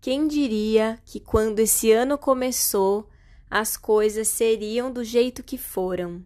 Quem 0.00 0.28
diria 0.28 0.98
que 1.04 1.18
quando 1.18 1.58
esse 1.58 1.90
ano 1.90 2.16
começou, 2.16 3.08
as 3.50 3.76
coisas 3.76 4.28
seriam 4.28 4.92
do 4.92 5.02
jeito 5.02 5.42
que 5.42 5.58
foram? 5.58 6.24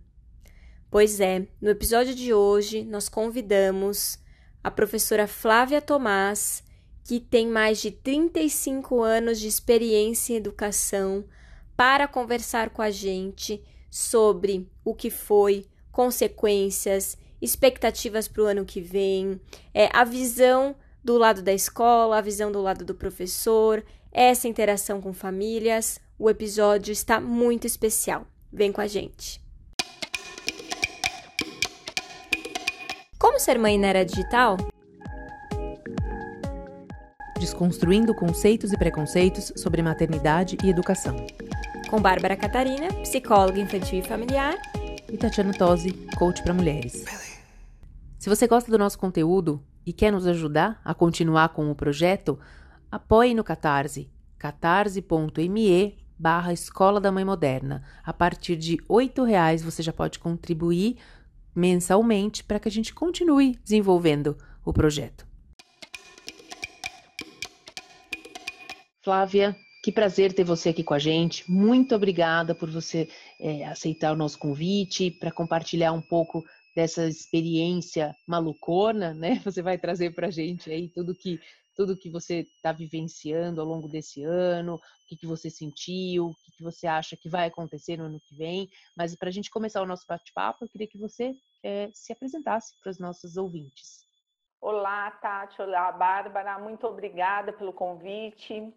Pois 0.90 1.20
é, 1.20 1.46
no 1.58 1.70
episódio 1.70 2.14
de 2.14 2.34
hoje 2.34 2.84
nós 2.84 3.08
convidamos 3.08 4.18
a 4.62 4.70
professora 4.70 5.26
Flávia 5.26 5.80
Tomás, 5.80 6.62
que 7.02 7.18
tem 7.18 7.48
mais 7.48 7.80
de 7.80 7.90
35 7.90 9.02
anos 9.02 9.40
de 9.40 9.48
experiência 9.48 10.34
em 10.34 10.36
educação, 10.36 11.24
para 11.74 12.06
conversar 12.06 12.70
com 12.70 12.82
a 12.82 12.90
gente 12.90 13.64
sobre 13.90 14.70
o 14.84 14.94
que 14.94 15.08
foi, 15.08 15.64
consequências, 15.90 17.16
expectativas 17.40 18.28
para 18.28 18.42
o 18.42 18.46
ano 18.46 18.66
que 18.66 18.82
vem, 18.82 19.40
é, 19.72 19.88
a 19.94 20.04
visão 20.04 20.76
do 21.02 21.18
lado 21.18 21.42
da 21.42 21.52
escola, 21.52 22.18
a 22.18 22.20
visão 22.20 22.52
do 22.52 22.60
lado 22.60 22.84
do 22.84 22.94
professor, 22.94 23.84
essa 24.10 24.46
interação 24.46 25.00
com 25.00 25.12
famílias. 25.12 26.00
O 26.18 26.30
episódio 26.30 26.92
está 26.92 27.20
muito 27.20 27.66
especial. 27.66 28.26
Vem 28.52 28.70
com 28.70 28.80
a 28.80 28.86
gente. 28.86 29.42
Como 33.18 33.40
ser 33.40 33.58
mãe 33.58 33.78
na 33.78 33.88
era 33.88 34.04
digital? 34.04 34.56
Desconstruindo 37.38 38.14
conceitos 38.14 38.72
e 38.72 38.76
preconceitos 38.76 39.52
sobre 39.56 39.82
maternidade 39.82 40.56
e 40.62 40.68
educação. 40.68 41.16
Com 41.90 42.00
Bárbara 42.00 42.36
Catarina, 42.36 42.88
psicóloga 43.02 43.60
infantil 43.60 43.98
e 43.98 44.02
familiar. 44.02 44.54
E 45.10 45.16
Tatiana 45.16 45.52
Tosi, 45.52 45.92
coach 46.16 46.42
para 46.42 46.54
mulheres. 46.54 47.04
Se 48.18 48.28
você 48.28 48.46
gosta 48.46 48.70
do 48.70 48.78
nosso 48.78 48.98
conteúdo, 48.98 49.60
e 49.84 49.92
quer 49.92 50.12
nos 50.12 50.26
ajudar 50.26 50.80
a 50.84 50.94
continuar 50.94 51.50
com 51.50 51.70
o 51.70 51.74
projeto, 51.74 52.38
apoie 52.90 53.34
no 53.34 53.44
Catarse, 53.44 54.10
catarse.me 54.38 55.98
barra 56.18 56.52
Escola 56.52 57.00
da 57.00 57.10
Mãe 57.10 57.24
Moderna. 57.24 57.82
A 58.04 58.12
partir 58.12 58.56
de 58.56 58.76
R$ 58.88 59.24
reais 59.26 59.62
você 59.62 59.82
já 59.82 59.92
pode 59.92 60.18
contribuir 60.18 60.96
mensalmente 61.54 62.44
para 62.44 62.60
que 62.60 62.68
a 62.68 62.70
gente 62.70 62.94
continue 62.94 63.58
desenvolvendo 63.62 64.36
o 64.64 64.72
projeto. 64.72 65.26
Flávia, 69.02 69.56
que 69.82 69.90
prazer 69.90 70.32
ter 70.32 70.44
você 70.44 70.68
aqui 70.68 70.84
com 70.84 70.94
a 70.94 70.98
gente. 70.98 71.50
Muito 71.50 71.92
obrigada 71.94 72.54
por 72.54 72.70
você 72.70 73.08
é, 73.40 73.66
aceitar 73.66 74.12
o 74.12 74.16
nosso 74.16 74.38
convite 74.38 75.10
para 75.10 75.32
compartilhar 75.32 75.92
um 75.92 76.00
pouco 76.00 76.44
dessa 76.74 77.06
experiência 77.06 78.14
malucona, 78.26 79.12
né? 79.14 79.34
Você 79.44 79.62
vai 79.62 79.78
trazer 79.78 80.14
para 80.14 80.28
a 80.28 80.30
gente 80.30 80.70
aí 80.70 80.88
tudo 80.88 81.14
que 81.14 81.38
tudo 81.74 81.96
que 81.96 82.10
você 82.10 82.40
está 82.40 82.70
vivenciando 82.70 83.58
ao 83.58 83.66
longo 83.66 83.88
desse 83.88 84.22
ano, 84.22 84.74
o 84.74 84.80
que, 85.08 85.16
que 85.16 85.26
você 85.26 85.48
sentiu, 85.48 86.26
o 86.26 86.34
que, 86.34 86.52
que 86.58 86.62
você 86.62 86.86
acha 86.86 87.16
que 87.16 87.30
vai 87.30 87.46
acontecer 87.46 87.96
no 87.96 88.04
ano 88.04 88.20
que 88.20 88.36
vem. 88.36 88.68
Mas 88.94 89.16
para 89.16 89.28
a 89.28 89.32
gente 89.32 89.50
começar 89.50 89.80
o 89.80 89.86
nosso 89.86 90.04
bate-papo, 90.06 90.64
eu 90.64 90.68
queria 90.68 90.86
que 90.86 90.98
você 90.98 91.34
é, 91.64 91.88
se 91.94 92.12
apresentasse 92.12 92.78
para 92.80 92.90
os 92.90 92.98
nossos 92.98 93.38
ouvintes. 93.38 94.02
Olá, 94.60 95.10
Tati. 95.10 95.60
Olá, 95.60 95.90
Bárbara. 95.90 96.58
Muito 96.58 96.86
obrigada 96.86 97.52
pelo 97.52 97.72
convite. 97.72 98.72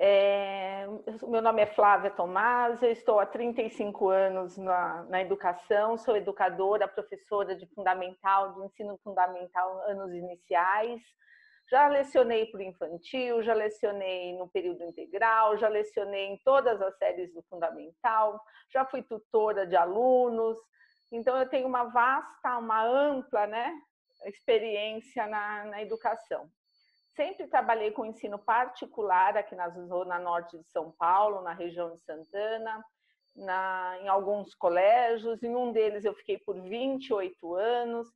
É, 0.00 0.86
meu 1.26 1.42
nome 1.42 1.60
é 1.60 1.66
Flávia 1.66 2.08
Tomás, 2.08 2.80
eu 2.80 2.92
estou 2.92 3.18
há 3.18 3.26
35 3.26 4.08
anos 4.08 4.56
na, 4.56 5.02
na, 5.08 5.20
educação, 5.20 5.98
sou 5.98 6.16
educadora, 6.16 6.86
professora 6.86 7.56
de 7.56 7.66
fundamental, 7.74 8.54
de 8.54 8.64
ensino 8.64 8.96
fundamental, 9.02 9.82
anos 9.88 10.12
iniciais. 10.12 11.02
Já 11.68 11.88
lecionei 11.88 12.46
para 12.46 12.60
o 12.60 12.62
infantil, 12.62 13.42
já 13.42 13.52
lecionei 13.54 14.38
no 14.38 14.48
período 14.48 14.84
integral, 14.84 15.58
já 15.58 15.66
lecionei 15.66 16.26
em 16.26 16.38
todas 16.44 16.80
as 16.80 16.96
séries 16.96 17.34
do 17.34 17.42
fundamental, 17.50 18.40
já 18.72 18.84
fui 18.84 19.02
tutora 19.02 19.66
de 19.66 19.74
alunos. 19.74 20.56
Então, 21.10 21.36
eu 21.36 21.48
tenho 21.48 21.66
uma 21.66 21.84
vasta, 21.84 22.56
uma 22.56 22.86
ampla 22.86 23.48
né, 23.48 23.74
experiência 24.26 25.26
na, 25.26 25.64
na 25.64 25.82
educação. 25.82 26.48
Sempre 27.18 27.48
trabalhei 27.48 27.90
com 27.90 28.06
ensino 28.06 28.38
particular 28.38 29.36
aqui 29.36 29.56
na 29.56 29.68
zona 29.70 30.20
norte 30.20 30.56
de 30.56 30.64
São 30.68 30.92
Paulo, 30.92 31.42
na 31.42 31.52
região 31.52 31.92
de 31.92 32.00
Santana, 32.02 32.84
na, 33.34 33.98
em 34.00 34.06
alguns 34.06 34.54
colégios. 34.54 35.42
Em 35.42 35.56
um 35.56 35.72
deles 35.72 36.04
eu 36.04 36.14
fiquei 36.14 36.38
por 36.38 36.54
28 36.60 37.56
anos. 37.56 38.06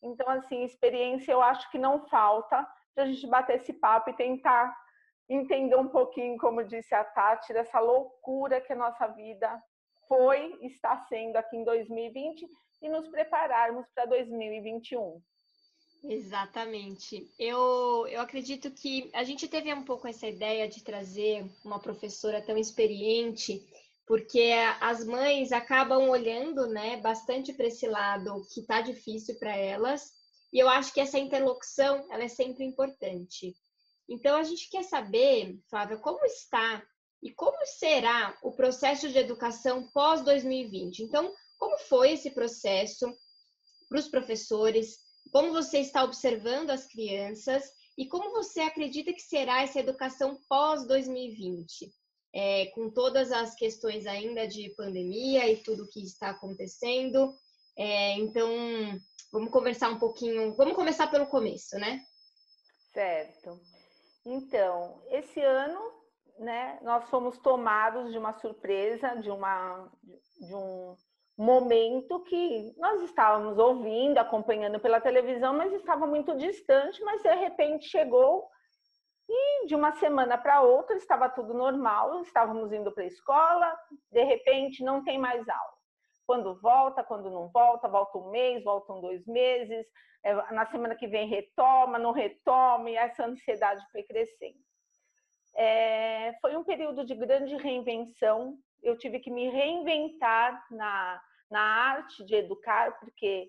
Então, 0.00 0.28
assim, 0.28 0.62
experiência 0.62 1.32
eu 1.32 1.42
acho 1.42 1.68
que 1.72 1.76
não 1.76 2.06
falta 2.06 2.64
para 2.94 3.02
a 3.02 3.06
gente 3.08 3.26
bater 3.26 3.56
esse 3.56 3.72
papo 3.72 4.10
e 4.10 4.16
tentar 4.16 4.72
entender 5.28 5.74
um 5.74 5.88
pouquinho, 5.88 6.38
como 6.38 6.62
disse 6.62 6.94
a 6.94 7.02
Tati, 7.02 7.52
dessa 7.52 7.80
loucura 7.80 8.60
que 8.60 8.72
a 8.72 8.76
nossa 8.76 9.08
vida 9.08 9.60
foi, 10.06 10.56
está 10.62 10.98
sendo 11.08 11.34
aqui 11.34 11.56
em 11.56 11.64
2020 11.64 12.46
e 12.80 12.88
nos 12.88 13.08
prepararmos 13.08 13.88
para 13.92 14.04
2021. 14.04 15.20
Exatamente. 16.04 17.30
Eu, 17.38 18.06
eu 18.08 18.20
acredito 18.20 18.70
que 18.72 19.08
a 19.12 19.22
gente 19.22 19.46
teve 19.46 19.72
um 19.72 19.84
pouco 19.84 20.08
essa 20.08 20.26
ideia 20.26 20.68
de 20.68 20.82
trazer 20.82 21.48
uma 21.64 21.78
professora 21.78 22.42
tão 22.42 22.56
experiente, 22.56 23.64
porque 24.06 24.52
as 24.80 25.04
mães 25.04 25.52
acabam 25.52 26.08
olhando 26.08 26.66
né, 26.66 26.96
bastante 26.96 27.52
para 27.52 27.66
esse 27.66 27.86
lado 27.86 28.44
que 28.52 28.60
está 28.60 28.80
difícil 28.80 29.38
para 29.38 29.56
elas, 29.56 30.12
e 30.52 30.58
eu 30.58 30.68
acho 30.68 30.92
que 30.92 31.00
essa 31.00 31.18
interlocução 31.18 32.04
ela 32.10 32.24
é 32.24 32.28
sempre 32.28 32.64
importante. 32.64 33.54
Então, 34.08 34.36
a 34.36 34.42
gente 34.42 34.68
quer 34.68 34.82
saber, 34.82 35.58
Flávia, 35.70 35.96
como 35.96 36.24
está 36.26 36.84
e 37.22 37.30
como 37.30 37.56
será 37.64 38.36
o 38.42 38.50
processo 38.50 39.08
de 39.08 39.16
educação 39.18 39.88
pós-2020. 39.92 40.98
Então, 40.98 41.32
como 41.56 41.78
foi 41.78 42.12
esse 42.12 42.30
processo 42.32 43.06
para 43.88 44.00
os 44.00 44.08
professores? 44.08 44.98
Como 45.30 45.52
você 45.52 45.78
está 45.78 46.02
observando 46.04 46.70
as 46.70 46.86
crianças 46.86 47.70
e 47.96 48.06
como 48.06 48.30
você 48.30 48.60
acredita 48.60 49.12
que 49.12 49.20
será 49.20 49.62
essa 49.62 49.80
educação 49.80 50.38
pós-2020, 50.48 51.90
é, 52.34 52.66
com 52.74 52.90
todas 52.90 53.30
as 53.30 53.54
questões 53.54 54.06
ainda 54.06 54.48
de 54.48 54.70
pandemia 54.70 55.50
e 55.50 55.56
tudo 55.58 55.88
que 55.88 56.02
está 56.02 56.30
acontecendo. 56.30 57.34
É, 57.76 58.14
então, 58.14 58.48
vamos 59.30 59.50
conversar 59.50 59.90
um 59.90 59.98
pouquinho, 59.98 60.54
vamos 60.56 60.74
começar 60.74 61.10
pelo 61.10 61.26
começo, 61.26 61.76
né? 61.78 62.02
Certo. 62.92 63.60
Então, 64.24 65.02
esse 65.10 65.40
ano, 65.40 65.80
né, 66.38 66.78
nós 66.82 67.08
fomos 67.10 67.38
tomados 67.38 68.10
de 68.12 68.18
uma 68.18 68.38
surpresa, 68.38 69.16
de 69.16 69.30
uma 69.30 69.90
de 70.40 70.54
um 70.54 70.96
momento 71.36 72.20
que 72.24 72.74
nós 72.76 73.00
estávamos 73.02 73.58
ouvindo, 73.58 74.18
acompanhando 74.18 74.78
pela 74.78 75.00
televisão, 75.00 75.54
mas 75.54 75.72
estava 75.72 76.06
muito 76.06 76.36
distante, 76.36 77.02
mas 77.02 77.22
de 77.22 77.34
repente 77.34 77.88
chegou 77.88 78.48
e 79.28 79.66
de 79.66 79.74
uma 79.74 79.92
semana 79.92 80.36
para 80.36 80.60
outra 80.60 80.96
estava 80.96 81.28
tudo 81.28 81.54
normal, 81.54 82.20
estávamos 82.20 82.72
indo 82.72 82.92
para 82.92 83.04
a 83.04 83.06
escola, 83.06 83.76
de 84.10 84.22
repente 84.24 84.84
não 84.84 85.02
tem 85.02 85.18
mais 85.18 85.48
aula. 85.48 85.72
Quando 86.26 86.60
volta, 86.60 87.02
quando 87.02 87.30
não 87.30 87.48
volta, 87.48 87.88
volta 87.88 88.18
um 88.18 88.30
mês, 88.30 88.62
voltam 88.62 89.00
dois 89.00 89.26
meses, 89.26 89.86
é, 90.24 90.34
na 90.52 90.66
semana 90.66 90.94
que 90.94 91.06
vem 91.06 91.28
retoma, 91.28 91.98
não 91.98 92.12
retoma, 92.12 92.90
e 92.90 92.96
essa 92.96 93.24
ansiedade 93.24 93.84
foi 93.90 94.02
crescendo. 94.02 94.58
É, 95.54 96.34
foi 96.40 96.56
um 96.56 96.64
período 96.64 97.04
de 97.04 97.14
grande 97.14 97.56
reinvenção 97.56 98.58
eu 98.82 98.96
tive 98.98 99.20
que 99.20 99.30
me 99.30 99.48
reinventar 99.48 100.66
na, 100.70 101.22
na 101.50 101.60
arte 101.60 102.24
de 102.24 102.34
educar, 102.34 102.98
porque 102.98 103.48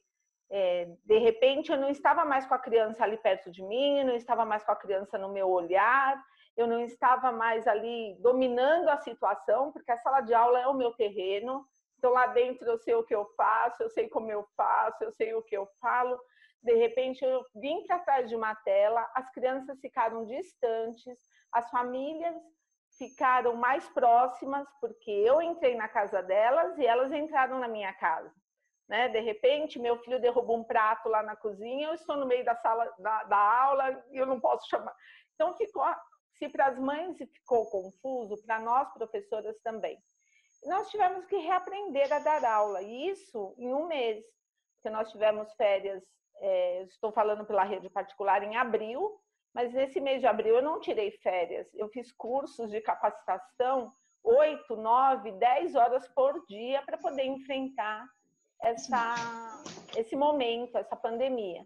é, 0.52 0.88
de 1.04 1.18
repente 1.18 1.72
eu 1.72 1.78
não 1.78 1.90
estava 1.90 2.24
mais 2.24 2.46
com 2.46 2.54
a 2.54 2.60
criança 2.60 3.04
ali 3.04 3.18
perto 3.18 3.50
de 3.50 3.64
mim, 3.64 4.00
eu 4.00 4.06
não 4.06 4.16
estava 4.16 4.46
mais 4.46 4.64
com 4.64 4.72
a 4.72 4.76
criança 4.76 5.18
no 5.18 5.30
meu 5.30 5.50
olhar, 5.50 6.24
eu 6.56 6.68
não 6.68 6.82
estava 6.82 7.32
mais 7.32 7.66
ali 7.68 8.16
dominando 8.20 8.90
a 8.90 8.98
situação, 8.98 9.72
porque 9.72 9.92
a 9.92 9.98
sala 9.98 10.22
de 10.22 10.34
aula 10.34 10.60
é 10.60 10.68
o 10.68 10.76
meu 10.76 10.94
terreno. 10.94 11.66
Então 11.98 12.12
lá 12.12 12.28
dentro 12.28 12.68
eu 12.68 12.78
sei 12.78 12.94
o 12.94 13.04
que 13.04 13.16
eu 13.16 13.26
faço, 13.36 13.82
eu 13.82 13.90
sei 13.90 14.08
como 14.10 14.32
eu 14.32 14.46
faço, 14.56 15.04
eu 15.04 15.12
sei 15.12 15.34
o 15.34 15.42
que 15.42 15.58
eu 15.58 15.68
falo. 15.82 16.20
De 16.62 16.76
repente 16.76 17.26
eu 17.26 17.44
vim 17.56 17.84
para 17.88 18.00
trás 18.00 18.30
de 18.30 18.36
uma 18.36 18.54
tela, 18.56 19.10
as 19.16 19.30
crianças 19.32 19.80
ficaram 19.80 20.26
distantes, 20.26 21.18
as 21.54 21.70
famílias 21.70 22.36
ficaram 22.98 23.56
mais 23.56 23.88
próximas, 23.90 24.68
porque 24.80 25.10
eu 25.10 25.42
entrei 25.42 25.76
na 25.76 25.88
casa 25.88 26.22
delas 26.22 26.78
e 26.78 26.86
elas 26.86 27.12
entraram 27.12 27.60
na 27.60 27.68
minha 27.68 27.94
casa. 27.94 28.34
Né? 28.88 29.08
De 29.10 29.20
repente, 29.20 29.80
meu 29.80 29.98
filho 30.00 30.20
derrubou 30.20 30.58
um 30.58 30.64
prato 30.64 31.10
lá 31.10 31.24
na 31.24 31.36
cozinha, 31.36 31.88
eu 31.88 31.94
estou 31.94 32.18
no 32.18 32.26
meio 32.26 32.44
da 32.44 32.56
sala 32.56 32.94
da, 33.00 33.24
da 33.24 33.38
aula 33.38 34.04
e 34.12 34.18
eu 34.18 34.26
não 34.26 34.40
posso 34.40 34.68
chamar. 34.70 34.96
Então, 35.34 35.56
ficou, 35.56 35.84
se 36.38 36.50
para 36.50 36.68
as 36.68 36.78
mães 36.78 37.18
ficou 37.18 37.70
confuso, 37.70 38.44
para 38.46 38.60
nós 38.60 38.92
professoras 38.94 39.60
também. 39.64 39.98
Nós 40.66 40.90
tivemos 40.90 41.26
que 41.26 41.36
reaprender 41.38 42.12
a 42.14 42.20
dar 42.20 42.46
aula, 42.46 42.82
e 42.82 43.10
isso 43.10 43.54
em 43.58 43.74
um 43.74 43.88
mês, 43.88 44.24
porque 44.76 44.90
nós 44.90 45.12
tivemos 45.12 45.52
férias, 45.56 46.04
é, 46.38 46.84
estou 46.84 47.12
falando 47.12 47.46
pela 47.46 47.64
rede 47.64 47.90
particular, 47.90 48.44
em 48.44 48.56
abril, 48.56 49.20
Mas 49.54 49.72
nesse 49.74 50.00
mês 50.00 50.20
de 50.20 50.28
abril 50.28 50.56
eu 50.56 50.64
não 50.64 50.80
tirei 50.80 51.12
férias, 51.12 51.68
eu 51.76 51.88
fiz 51.90 52.12
cursos 52.12 52.72
de 52.72 52.82
capacitação 52.82 53.94
8, 54.24 54.76
9, 54.76 55.32
10 55.34 55.76
horas 55.76 56.08
por 56.08 56.46
dia 56.48 56.82
para 56.82 56.98
poder 56.98 57.26
enfrentar 57.26 58.08
essa, 58.62 59.16
esse 59.98 60.16
momento, 60.16 60.78
essa 60.78 60.96
pandemia. 60.96 61.66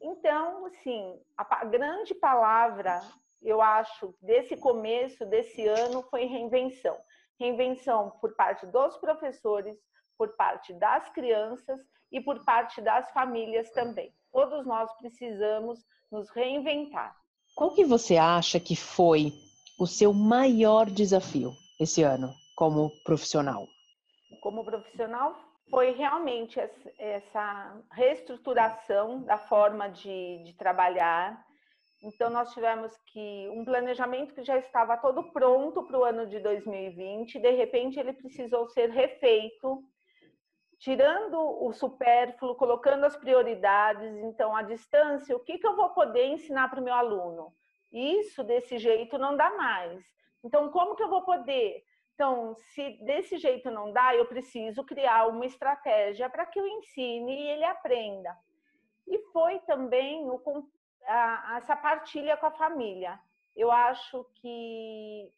Então, 0.00 0.66
assim, 0.66 1.20
a 1.36 1.64
grande 1.64 2.12
palavra, 2.16 3.00
eu 3.40 3.62
acho, 3.62 4.12
desse 4.20 4.56
começo 4.56 5.24
desse 5.24 5.66
ano 5.66 6.02
foi 6.02 6.24
reinvenção. 6.24 6.98
Reinvenção 7.38 8.10
por 8.20 8.34
parte 8.34 8.66
dos 8.66 8.96
professores, 8.96 9.78
por 10.18 10.34
parte 10.34 10.72
das 10.74 11.08
crianças 11.10 11.80
e 12.10 12.20
por 12.20 12.44
parte 12.44 12.80
das 12.80 13.10
famílias 13.12 13.70
também. 13.70 14.12
Todos 14.32 14.66
nós 14.66 14.92
precisamos 14.94 15.86
nos 16.10 16.28
reinventar. 16.30 17.16
Qual 17.54 17.74
que 17.74 17.84
você 17.84 18.16
acha 18.16 18.58
que 18.58 18.74
foi 18.74 19.32
o 19.78 19.86
seu 19.86 20.12
maior 20.12 20.88
desafio 20.88 21.52
esse 21.78 22.02
ano 22.02 22.32
como 22.56 22.90
profissional? 23.04 23.66
Como 24.40 24.64
profissional, 24.64 25.36
foi 25.70 25.92
realmente 25.92 26.60
essa 26.98 27.80
reestruturação 27.92 29.22
da 29.22 29.38
forma 29.38 29.88
de, 29.88 30.42
de 30.44 30.52
trabalhar. 30.54 31.44
Então, 32.02 32.30
nós 32.30 32.52
tivemos 32.52 32.92
que 33.12 33.48
um 33.50 33.64
planejamento 33.64 34.34
que 34.34 34.42
já 34.42 34.58
estava 34.58 34.96
todo 34.96 35.32
pronto 35.32 35.82
para 35.84 35.98
o 35.98 36.04
ano 36.04 36.26
de 36.26 36.40
2020, 36.40 37.38
de 37.38 37.50
repente 37.50 37.98
ele 37.98 38.12
precisou 38.12 38.68
ser 38.68 38.90
refeito, 38.90 39.82
tirando 40.82 41.38
o 41.38 41.72
supérfluo, 41.72 42.56
colocando 42.56 43.04
as 43.04 43.16
prioridades. 43.16 44.16
Então, 44.24 44.54
a 44.54 44.62
distância, 44.62 45.36
o 45.36 45.40
que, 45.40 45.56
que 45.56 45.66
eu 45.66 45.76
vou 45.76 45.90
poder 45.90 46.26
ensinar 46.26 46.68
para 46.68 46.80
o 46.80 46.84
meu 46.84 46.92
aluno? 46.92 47.54
Isso, 47.92 48.42
desse 48.42 48.78
jeito, 48.78 49.16
não 49.16 49.36
dá 49.36 49.50
mais. 49.50 50.04
Então, 50.42 50.70
como 50.70 50.96
que 50.96 51.02
eu 51.04 51.08
vou 51.08 51.22
poder? 51.22 51.84
Então, 52.14 52.56
se 52.56 52.98
desse 53.04 53.38
jeito 53.38 53.70
não 53.70 53.92
dá, 53.92 54.16
eu 54.16 54.26
preciso 54.26 54.84
criar 54.84 55.28
uma 55.28 55.46
estratégia 55.46 56.28
para 56.28 56.46
que 56.46 56.58
eu 56.58 56.66
ensine 56.66 57.32
e 57.32 57.48
ele 57.50 57.64
aprenda. 57.64 58.36
E 59.06 59.18
foi 59.32 59.60
também 59.60 60.28
o, 60.28 60.42
a, 61.06 61.58
essa 61.58 61.76
partilha 61.76 62.36
com 62.36 62.46
a 62.46 62.50
família. 62.50 63.20
Eu 63.54 63.70
acho 63.70 64.26
que 64.34 65.30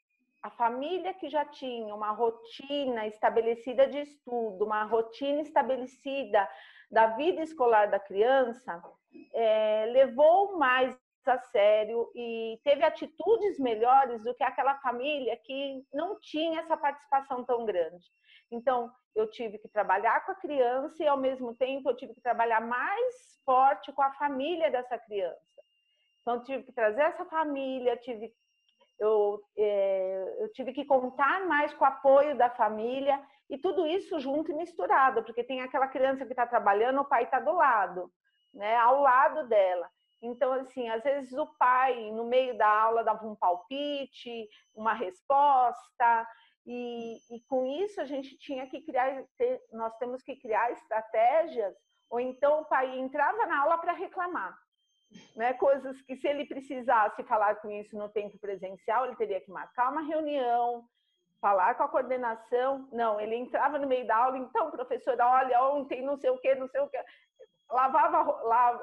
a 0.44 0.50
família 0.50 1.14
que 1.14 1.30
já 1.30 1.42
tinha 1.46 1.94
uma 1.94 2.10
rotina 2.10 3.06
estabelecida 3.06 3.86
de 3.86 4.00
estudo, 4.00 4.66
uma 4.66 4.84
rotina 4.84 5.40
estabelecida 5.40 6.46
da 6.90 7.06
vida 7.16 7.40
escolar 7.40 7.90
da 7.90 7.98
criança, 7.98 8.82
é, 9.32 9.86
levou 9.86 10.58
mais 10.58 10.94
a 11.26 11.38
sério 11.38 12.10
e 12.14 12.60
teve 12.62 12.84
atitudes 12.84 13.58
melhores 13.58 14.22
do 14.22 14.34
que 14.34 14.44
aquela 14.44 14.74
família 14.80 15.34
que 15.42 15.82
não 15.90 16.20
tinha 16.20 16.60
essa 16.60 16.76
participação 16.76 17.42
tão 17.46 17.64
grande. 17.64 18.04
Então, 18.52 18.92
eu 19.16 19.30
tive 19.30 19.56
que 19.56 19.68
trabalhar 19.68 20.26
com 20.26 20.32
a 20.32 20.36
criança 20.36 21.02
e, 21.02 21.08
ao 21.08 21.16
mesmo 21.16 21.56
tempo, 21.56 21.88
eu 21.88 21.96
tive 21.96 22.12
que 22.12 22.20
trabalhar 22.20 22.60
mais 22.60 23.40
forte 23.46 23.90
com 23.94 24.02
a 24.02 24.12
família 24.12 24.70
dessa 24.70 24.98
criança. 24.98 25.40
Então, 26.20 26.42
tive 26.42 26.64
que 26.64 26.72
trazer 26.72 27.00
essa 27.00 27.24
família, 27.24 27.96
tive, 27.96 28.30
eu, 28.98 29.40
é, 29.56 30.36
eu 30.40 30.52
tive 30.52 30.72
que 30.72 30.84
contar 30.84 31.46
mais 31.46 31.72
com 31.74 31.84
o 31.84 31.88
apoio 31.88 32.36
da 32.36 32.50
família 32.50 33.20
e 33.50 33.58
tudo 33.58 33.86
isso 33.86 34.18
junto 34.20 34.50
e 34.50 34.54
misturado, 34.54 35.22
porque 35.22 35.44
tem 35.44 35.60
aquela 35.60 35.88
criança 35.88 36.24
que 36.24 36.32
está 36.32 36.46
trabalhando, 36.46 37.00
o 37.00 37.04
pai 37.04 37.24
está 37.24 37.40
do 37.40 37.52
lado, 37.52 38.10
né, 38.52 38.76
ao 38.76 39.00
lado 39.00 39.48
dela. 39.48 39.88
Então, 40.22 40.52
assim, 40.52 40.88
às 40.88 41.02
vezes 41.02 41.32
o 41.34 41.46
pai, 41.58 42.10
no 42.12 42.24
meio 42.24 42.56
da 42.56 42.66
aula, 42.66 43.04
dava 43.04 43.26
um 43.26 43.36
palpite, 43.36 44.48
uma 44.74 44.94
resposta, 44.94 46.26
e, 46.66 47.18
e 47.30 47.40
com 47.46 47.66
isso 47.66 48.00
a 48.00 48.06
gente 48.06 48.38
tinha 48.38 48.66
que 48.66 48.80
criar, 48.80 49.22
nós 49.70 49.94
temos 49.98 50.22
que 50.22 50.36
criar 50.36 50.72
estratégias, 50.72 51.74
ou 52.08 52.18
então 52.18 52.62
o 52.62 52.64
pai 52.64 52.98
entrava 52.98 53.44
na 53.46 53.60
aula 53.60 53.76
para 53.78 53.92
reclamar. 53.92 54.56
Né? 55.36 55.52
Coisas 55.54 56.00
que, 56.02 56.16
se 56.16 56.28
ele 56.28 56.46
precisasse 56.46 57.22
falar 57.24 57.56
com 57.56 57.70
isso 57.70 57.96
no 57.96 58.08
tempo 58.08 58.38
presencial, 58.38 59.06
ele 59.06 59.16
teria 59.16 59.40
que 59.40 59.50
marcar 59.50 59.90
uma 59.90 60.02
reunião, 60.02 60.84
falar 61.40 61.74
com 61.74 61.82
a 61.82 61.88
coordenação. 61.88 62.88
Não, 62.92 63.20
ele 63.20 63.36
entrava 63.36 63.78
no 63.78 63.86
meio 63.86 64.06
da 64.06 64.16
aula, 64.16 64.38
então, 64.38 64.70
professora, 64.70 65.28
olha, 65.28 65.62
ontem 65.64 66.02
não 66.02 66.16
sei 66.16 66.30
o 66.30 66.38
que, 66.38 66.54
não 66.54 66.68
sei 66.68 66.80
o 66.80 66.88
que 66.88 66.98
lavava, 67.70 68.22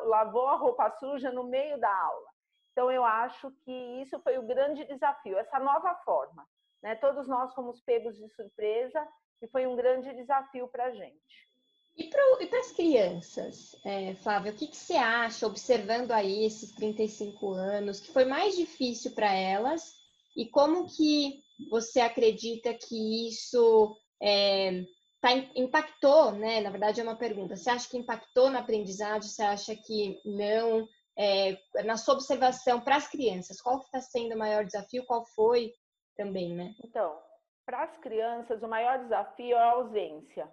lavou 0.06 0.48
a 0.48 0.56
roupa 0.56 0.90
suja 0.92 1.32
no 1.32 1.46
meio 1.46 1.80
da 1.80 1.94
aula. 1.94 2.30
Então, 2.72 2.92
eu 2.92 3.04
acho 3.04 3.52
que 3.64 3.72
isso 4.02 4.20
foi 4.22 4.38
o 4.38 4.48
grande 4.48 4.86
desafio, 4.86 5.38
essa 5.38 5.60
nova 5.60 5.94
forma. 6.06 6.46
Né? 6.82 6.96
Todos 6.96 7.28
nós 7.28 7.54
fomos 7.54 7.82
pegos 7.82 8.18
de 8.18 8.28
surpresa 8.30 9.08
e 9.42 9.48
foi 9.48 9.68
um 9.68 9.76
grande 9.76 10.14
desafio 10.14 10.68
para 10.68 10.86
a 10.86 10.92
gente. 10.92 11.51
E 11.98 12.10
para 12.10 12.60
as 12.60 12.72
crianças, 12.72 13.76
é, 13.86 14.16
Flávia, 14.16 14.52
o 14.52 14.56
que, 14.56 14.68
que, 14.68 14.78
você 14.78 14.94
acha, 14.94 15.46
observando 15.46 16.12
aí 16.12 16.46
esses 16.46 16.72
35 16.72 17.52
anos, 17.54 18.00
que 18.00 18.12
foi 18.12 18.26
mais 18.26 18.56
difícil 18.56 19.12
para 19.12 19.34
elas 19.34 19.94
e 20.36 20.48
como 20.48 20.88
que 20.88 21.44
você 21.70 22.00
acredita 22.00 22.74
que 22.74 23.28
isso 23.28 23.96
é, 24.22 24.84
tá, 25.20 25.34
impactou, 25.56 26.32
né? 26.32 26.62
Na 26.62 26.70
verdade 26.70 27.00
é 27.00 27.04
uma 27.04 27.18
pergunta. 27.18 27.56
Você 27.56 27.70
acha 27.70 27.90
que 27.90 27.98
impactou 27.98 28.50
na 28.50 28.60
aprendizagem? 28.60 29.30
Você 29.30 29.44
acha 29.44 29.76
que 29.76 30.20
não? 30.26 30.88
É, 31.18 31.58
na 31.84 31.98
sua 31.98 32.16
observação 32.16 32.80
para 32.80 32.96
as 32.96 33.08
crianças, 33.08 33.62
qual 33.62 33.80
está 33.80 34.00
sendo 34.00 34.34
o 34.34 34.40
maior 34.40 34.66
desafio? 34.66 35.06
Qual 35.06 35.26
foi 35.36 35.72
também, 36.16 36.56
né? 36.56 36.74
Então, 36.84 37.20
para 37.66 37.84
as 37.84 37.98
crianças, 37.98 38.64
o 38.64 38.68
maior 38.68 39.00
desafio 39.00 39.56
é 39.56 39.60
a 39.60 39.72
ausência, 39.72 40.50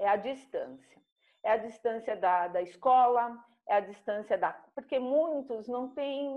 é 0.00 0.08
a 0.08 0.16
distância. 0.16 1.00
É 1.44 1.52
a 1.52 1.56
distância 1.56 2.16
da, 2.16 2.48
da 2.48 2.62
escola, 2.62 3.38
é 3.68 3.74
a 3.74 3.80
distância 3.80 4.36
da. 4.36 4.52
Porque 4.74 4.98
muitos 4.98 5.68
não 5.68 5.90
têm, 5.90 6.28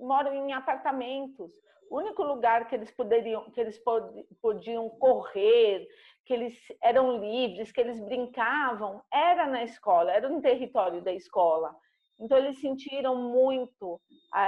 moram 0.00 0.34
em 0.34 0.52
apartamentos. 0.52 1.50
O 1.88 1.98
único 1.98 2.22
lugar 2.22 2.68
que 2.68 2.74
eles 2.74 2.90
poderiam, 2.90 3.50
que 3.50 3.60
eles 3.60 3.78
pod, 3.78 4.24
podiam 4.40 4.88
correr, 4.90 5.86
que 6.24 6.32
eles 6.32 6.56
eram 6.82 7.18
livres, 7.18 7.72
que 7.72 7.80
eles 7.80 8.00
brincavam, 8.00 9.02
era 9.12 9.46
na 9.46 9.64
escola, 9.64 10.12
era 10.12 10.28
no 10.28 10.40
território 10.40 11.02
da 11.02 11.12
escola. 11.12 11.74
Então 12.18 12.36
eles 12.36 12.60
sentiram 12.60 13.16
muito 13.16 14.00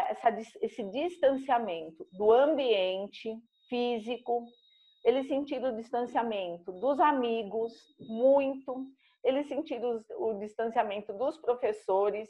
essa, 0.09 0.29
esse 0.61 0.83
distanciamento 0.91 2.07
do 2.13 2.31
ambiente 2.31 3.35
físico, 3.69 4.45
eles 5.05 5.27
sentiram 5.27 5.71
o 5.71 5.77
distanciamento 5.77 6.73
dos 6.73 7.01
amigos, 7.01 7.73
muito, 7.99 8.87
eles 9.23 9.49
sentiram 9.49 10.01
o 10.17 10.35
distanciamento 10.35 11.13
dos 11.13 11.39
professores, 11.39 12.29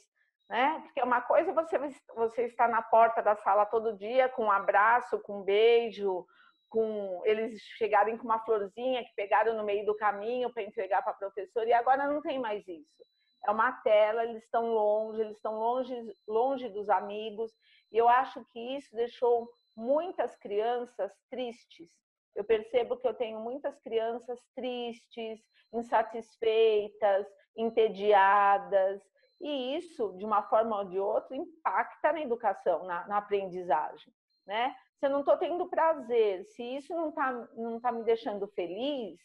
né? 0.49 0.81
Porque 0.83 1.03
uma 1.03 1.21
coisa 1.23 1.53
você 1.53 1.79
você 2.15 2.43
está 2.45 2.69
na 2.69 2.83
porta 2.83 3.23
da 3.23 3.35
sala 3.37 3.65
todo 3.65 3.97
dia 3.97 4.29
com 4.29 4.45
um 4.45 4.51
abraço, 4.51 5.21
com 5.21 5.41
um 5.41 5.43
beijo, 5.43 6.27
com 6.69 7.23
eles 7.25 7.61
chegarem 7.79 8.17
com 8.17 8.25
uma 8.25 8.43
florzinha 8.45 9.05
que 9.05 9.15
pegaram 9.15 9.55
no 9.55 9.65
meio 9.65 9.85
do 9.85 9.97
caminho 9.97 10.53
para 10.53 10.63
entregar 10.63 11.03
para 11.03 11.13
a 11.13 11.17
professora 11.17 11.69
e 11.69 11.73
agora 11.73 12.07
não 12.07 12.21
tem 12.21 12.39
mais 12.39 12.67
isso. 12.67 13.03
É 13.47 13.51
uma 13.51 13.73
tela, 13.83 14.25
eles 14.25 14.45
estão 14.45 14.73
longe, 14.73 15.21
eles 15.21 15.37
estão 15.37 15.59
longe, 15.59 15.95
longe 16.29 16.69
dos 16.69 16.89
amigos 16.89 17.53
e 17.91 17.99
eu 17.99 18.09
acho 18.09 18.45
que 18.53 18.77
isso 18.77 18.95
deixou 18.95 19.51
muitas 19.77 20.37
crianças 20.37 21.13
tristes. 21.29 22.02
Eu 22.35 22.45
percebo 22.45 22.97
que 22.97 23.07
eu 23.07 23.15
tenho 23.15 23.39
muitas 23.41 23.79
crianças 23.81 24.41
tristes, 24.55 25.41
insatisfeitas, 25.73 27.27
entediadas, 27.57 29.03
e 29.41 29.77
isso, 29.77 30.17
de 30.17 30.25
uma 30.25 30.43
forma 30.45 30.79
ou 30.79 30.85
de 30.85 30.99
outra, 30.99 31.37
impacta 31.37 32.13
na 32.13 32.21
educação, 32.21 32.85
na, 32.85 33.07
na 33.09 33.19
aprendizagem, 33.19 34.13
né? 34.47 34.75
se 35.03 35.07
eu 35.07 35.11
não 35.11 35.19
estou 35.19 35.37
tendo 35.37 35.67
prazer, 35.67 36.45
se 36.45 36.63
isso 36.63 36.95
não 36.95 37.09
está 37.09 37.33
não 37.57 37.81
tá 37.81 37.91
me 37.91 38.05
deixando 38.05 38.47
feliz, 38.47 39.19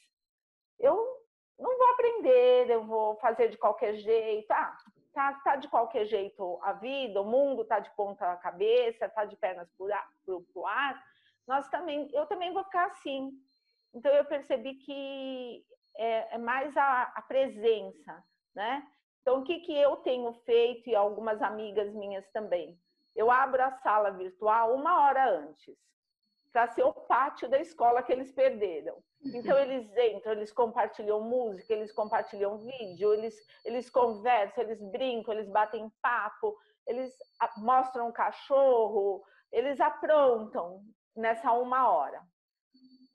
eu 0.79 0.95
não 1.59 1.77
vou 1.77 1.87
aprender, 1.89 2.67
eu 2.71 2.83
vou 2.83 3.15
fazer 3.17 3.49
de 3.49 3.57
qualquer 3.57 3.93
jeito. 3.93 4.51
Ah, 4.51 4.75
tá, 5.13 5.33
tá 5.43 5.55
de 5.55 5.67
qualquer 5.67 6.05
jeito 6.05 6.59
a 6.63 6.73
vida, 6.73 7.21
o 7.21 7.25
mundo 7.25 7.63
tá 7.63 7.77
de 7.77 7.95
ponta 7.95 8.37
cabeça, 8.37 9.07
tá 9.07 9.25
de 9.25 9.37
pernas 9.37 9.69
para 9.77 10.01
o 10.55 10.65
ar. 10.65 11.03
Nós 11.47 11.67
também, 11.69 12.09
eu 12.13 12.25
também 12.25 12.51
vou 12.53 12.63
ficar 12.63 12.87
assim. 12.87 13.31
Então 13.93 14.11
eu 14.11 14.25
percebi 14.25 14.75
que 14.75 15.65
é, 15.97 16.35
é 16.35 16.37
mais 16.37 16.75
a, 16.75 17.03
a, 17.15 17.21
presença, 17.21 18.23
né? 18.53 18.85
Então 19.21 19.39
o 19.39 19.43
que 19.43 19.59
que 19.59 19.75
eu 19.75 19.97
tenho 19.97 20.33
feito 20.45 20.89
e 20.89 20.95
algumas 20.95 21.41
amigas 21.41 21.93
minhas 21.93 22.29
também? 22.31 22.77
eu 23.17 23.31
abro 23.31 23.61
a 23.63 23.71
sala 23.71 24.11
virtual 24.11 24.75
uma 24.75 25.01
hora 25.01 25.27
antes, 25.27 25.75
para 26.53 26.67
ser 26.67 26.83
o 26.83 26.93
pátio 26.93 27.49
da 27.49 27.59
escola 27.59 28.03
que 28.03 28.11
eles 28.11 28.31
perderam. 28.31 29.03
Então 29.25 29.57
eles 29.57 29.89
entram, 29.97 30.33
eles 30.33 30.53
compartilham 30.53 31.19
música, 31.19 31.73
eles 31.73 31.91
compartilham 31.91 32.59
vídeo, 32.59 33.13
eles, 33.13 33.35
eles 33.65 33.89
conversam, 33.89 34.63
eles 34.63 34.79
brincam, 34.91 35.33
eles 35.33 35.49
batem 35.49 35.91
papo. 35.99 36.55
eles 36.85 37.11
mostram 37.57 38.07
o 38.07 38.13
cachorro, 38.13 39.23
eles 39.51 39.81
aprontam 39.81 40.83
nessa 41.17 41.51
uma 41.53 41.89
hora. 41.89 42.21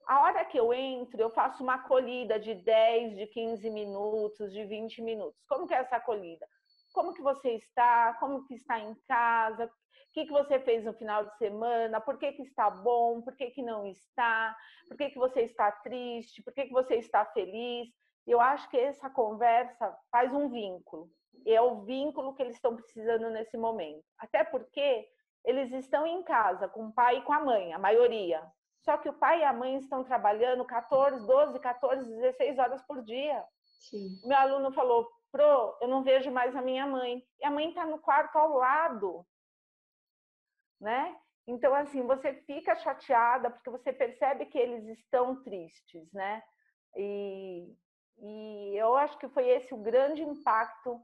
A 0.06 0.22
hora 0.22 0.44
que 0.44 0.58
eu 0.58 0.74
entro, 0.74 1.20
eu 1.20 1.30
faço 1.30 1.62
uma 1.62 1.74
acolhida 1.74 2.38
de 2.38 2.54
10, 2.54 3.16
de 3.16 3.26
15 3.28 3.70
minutos, 3.70 4.52
de 4.52 4.64
20 4.64 5.00
minutos. 5.00 5.40
Como 5.48 5.66
que 5.66 5.74
é 5.74 5.78
essa 5.78 5.96
acolhida? 5.96 6.46
Como 6.92 7.14
que 7.14 7.22
você 7.22 7.54
está? 7.54 8.14
Como 8.14 8.44
que 8.44 8.54
está 8.54 8.78
em 8.80 8.94
casa? 9.06 9.64
O 9.66 10.12
que, 10.12 10.26
que 10.26 10.32
você 10.32 10.58
fez 10.58 10.84
no 10.84 10.92
final 10.92 11.24
de 11.24 11.36
semana? 11.38 12.00
Por 12.00 12.18
que, 12.18 12.32
que 12.32 12.42
está 12.42 12.68
bom? 12.68 13.22
Por 13.22 13.34
que, 13.34 13.50
que 13.50 13.62
não 13.62 13.86
está? 13.86 14.54
Por 14.88 14.96
que, 14.96 15.10
que 15.10 15.18
você 15.18 15.42
está 15.42 15.72
triste? 15.72 16.42
Por 16.42 16.52
que, 16.52 16.66
que 16.66 16.72
você 16.72 16.96
está 16.96 17.24
feliz? 17.26 17.88
Eu 18.26 18.40
acho 18.40 18.68
que 18.68 18.76
essa 18.76 19.08
conversa 19.08 19.96
faz 20.10 20.32
um 20.34 20.50
vínculo. 20.50 21.08
É 21.46 21.60
o 21.60 21.80
vínculo 21.82 22.34
que 22.34 22.42
eles 22.42 22.56
estão 22.56 22.76
precisando 22.76 23.30
nesse 23.30 23.56
momento. 23.56 24.04
Até 24.18 24.44
porque 24.44 25.08
eles 25.44 25.72
estão 25.72 26.06
em 26.06 26.22
casa 26.22 26.68
com 26.68 26.86
o 26.86 26.92
pai 26.92 27.18
e 27.18 27.22
com 27.22 27.32
a 27.32 27.40
mãe, 27.40 27.72
a 27.72 27.78
maioria. 27.78 28.42
Só 28.82 28.96
que 28.96 29.08
o 29.08 29.12
pai 29.12 29.40
e 29.40 29.44
a 29.44 29.52
mãe 29.52 29.76
estão 29.76 30.02
trabalhando 30.02 30.64
14, 30.64 31.26
12, 31.26 31.60
14, 31.60 32.08
16 32.08 32.58
horas 32.58 32.82
por 32.82 33.02
dia. 33.02 33.44
Sim. 33.80 34.20
Meu 34.24 34.36
aluno 34.36 34.72
falou, 34.72 35.08
Pro, 35.30 35.78
eu 35.80 35.88
não 35.88 36.02
vejo 36.02 36.30
mais 36.30 36.54
a 36.54 36.60
minha 36.60 36.86
mãe. 36.86 37.24
E 37.40 37.44
a 37.44 37.50
mãe 37.50 37.68
está 37.68 37.86
no 37.86 37.98
quarto 37.98 38.36
ao 38.36 38.54
lado. 38.54 39.26
Né? 40.80 41.16
Então, 41.46 41.74
assim, 41.74 42.02
você 42.06 42.34
fica 42.46 42.76
chateada 42.76 43.50
porque 43.50 43.70
você 43.70 43.92
percebe 43.92 44.46
que 44.46 44.58
eles 44.58 44.86
estão 44.98 45.42
tristes, 45.42 46.12
né? 46.12 46.42
E, 46.96 47.74
e 48.18 48.76
eu 48.76 48.94
acho 48.96 49.18
que 49.18 49.28
foi 49.28 49.48
esse 49.48 49.72
o 49.72 49.82
grande 49.82 50.22
impacto 50.22 51.00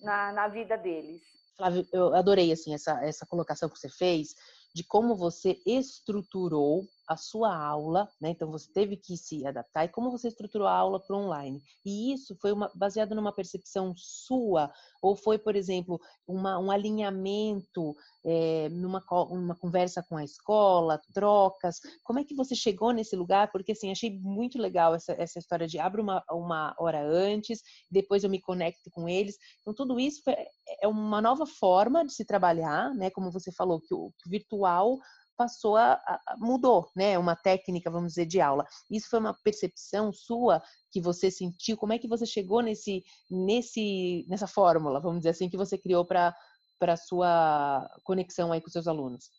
na, 0.00 0.32
na 0.32 0.48
vida 0.48 0.76
deles. 0.76 1.22
Flávio, 1.62 1.86
eu 1.92 2.12
adorei 2.12 2.50
assim 2.50 2.74
essa, 2.74 3.00
essa 3.04 3.24
colocação 3.24 3.68
que 3.68 3.78
você 3.78 3.88
fez 3.88 4.34
de 4.74 4.82
como 4.82 5.14
você 5.14 5.60
estruturou 5.64 6.88
a 7.12 7.16
sua 7.16 7.54
aula, 7.54 8.08
né? 8.20 8.30
Então 8.30 8.50
você 8.50 8.70
teve 8.72 8.96
que 8.96 9.16
se 9.16 9.46
adaptar 9.46 9.84
e 9.84 9.88
como 9.88 10.10
você 10.10 10.28
estruturou 10.28 10.66
a 10.66 10.74
aula 10.74 11.00
para 11.00 11.16
online. 11.16 11.62
E 11.84 12.12
isso 12.12 12.36
foi 12.40 12.52
uma, 12.52 12.70
baseado 12.74 13.14
numa 13.14 13.32
percepção 13.32 13.94
sua 13.96 14.72
ou 15.02 15.16
foi, 15.16 15.38
por 15.38 15.56
exemplo, 15.56 16.00
uma, 16.26 16.58
um 16.58 16.70
alinhamento 16.70 17.94
é, 18.24 18.68
numa 18.70 19.02
uma 19.30 19.54
conversa 19.54 20.02
com 20.02 20.16
a 20.16 20.24
escola, 20.24 21.00
trocas? 21.12 21.80
Como 22.04 22.18
é 22.18 22.24
que 22.24 22.34
você 22.34 22.54
chegou 22.54 22.92
nesse 22.92 23.16
lugar? 23.16 23.50
Porque 23.50 23.72
assim 23.72 23.90
achei 23.90 24.18
muito 24.18 24.58
legal 24.58 24.94
essa, 24.94 25.12
essa 25.12 25.38
história 25.38 25.66
de 25.66 25.78
abro 25.78 26.02
uma, 26.02 26.22
uma 26.30 26.74
hora 26.78 27.02
antes, 27.02 27.60
depois 27.90 28.24
eu 28.24 28.30
me 28.30 28.40
conecto 28.40 28.90
com 28.90 29.08
eles. 29.08 29.36
Então 29.60 29.74
tudo 29.74 29.98
isso 29.98 30.22
foi, 30.22 30.34
é 30.80 30.88
uma 30.88 31.20
nova 31.20 31.46
forma 31.46 32.04
de 32.04 32.12
se 32.12 32.24
trabalhar, 32.24 32.94
né? 32.94 33.10
Como 33.10 33.30
você 33.30 33.52
falou 33.52 33.80
que 33.80 33.94
o 33.94 34.12
virtual 34.26 34.98
passou 35.36 35.76
a, 35.76 35.94
a, 35.94 36.36
mudou, 36.38 36.90
né? 36.96 37.18
Uma 37.18 37.36
técnica, 37.36 37.90
vamos 37.90 38.12
dizer, 38.12 38.26
de 38.26 38.40
aula. 38.40 38.66
Isso 38.90 39.08
foi 39.08 39.18
uma 39.18 39.34
percepção 39.42 40.12
sua 40.12 40.62
que 40.90 41.00
você 41.00 41.30
sentiu? 41.30 41.76
Como 41.76 41.92
é 41.92 41.98
que 41.98 42.08
você 42.08 42.26
chegou 42.26 42.60
nesse, 42.60 43.02
nesse, 43.30 44.26
nessa 44.28 44.46
fórmula, 44.46 45.00
vamos 45.00 45.18
dizer 45.18 45.30
assim, 45.30 45.48
que 45.48 45.56
você 45.56 45.78
criou 45.78 46.04
para 46.04 46.34
para 46.78 46.96
sua 46.96 47.88
conexão 48.02 48.50
aí 48.50 48.60
com 48.60 48.68
seus 48.68 48.88
alunos? 48.88 49.30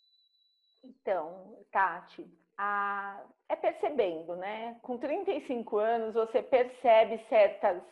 Então, 0.82 1.62
Tati, 1.70 2.26
a... 2.56 3.22
é 3.50 3.54
percebendo, 3.54 4.34
né? 4.36 4.78
Com 4.80 4.96
35 4.96 5.76
anos, 5.76 6.14
você 6.14 6.42
percebe 6.42 7.22
certas 7.28 7.82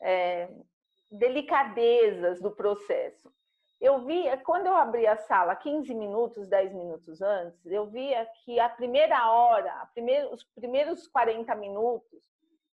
é, 0.00 0.48
delicadezas 1.10 2.40
do 2.40 2.52
processo 2.52 3.32
eu 3.82 3.98
via, 4.04 4.38
quando 4.38 4.68
eu 4.68 4.76
abri 4.76 5.08
a 5.08 5.16
sala 5.16 5.56
15 5.56 5.92
minutos, 5.92 6.46
10 6.46 6.72
minutos 6.72 7.20
antes, 7.20 7.66
eu 7.66 7.84
via 7.84 8.24
que 8.44 8.60
a 8.60 8.68
primeira 8.68 9.28
hora, 9.28 9.72
a 9.72 9.88
os 10.32 10.44
primeiros 10.54 11.08
40 11.08 11.52
minutos, 11.56 12.22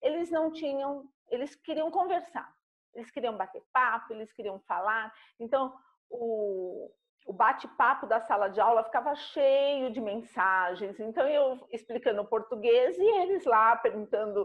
eles 0.02 0.32
não 0.32 0.50
tinham, 0.50 1.08
eles 1.30 1.54
queriam 1.54 1.92
conversar, 1.92 2.52
eles 2.92 3.08
queriam 3.08 3.36
bater 3.36 3.62
papo, 3.72 4.12
eles 4.12 4.32
queriam 4.32 4.58
falar. 4.66 5.14
Então, 5.38 5.72
o, 6.10 6.90
o 7.24 7.32
bate-papo 7.32 8.04
da 8.04 8.20
sala 8.22 8.48
de 8.48 8.60
aula 8.60 8.82
ficava 8.82 9.14
cheio 9.14 9.92
de 9.92 10.00
mensagens. 10.00 10.98
Então, 10.98 11.28
eu 11.28 11.64
explicando 11.70 12.24
português 12.24 12.98
e 12.98 13.04
eles 13.20 13.44
lá 13.44 13.76
perguntando 13.76 14.44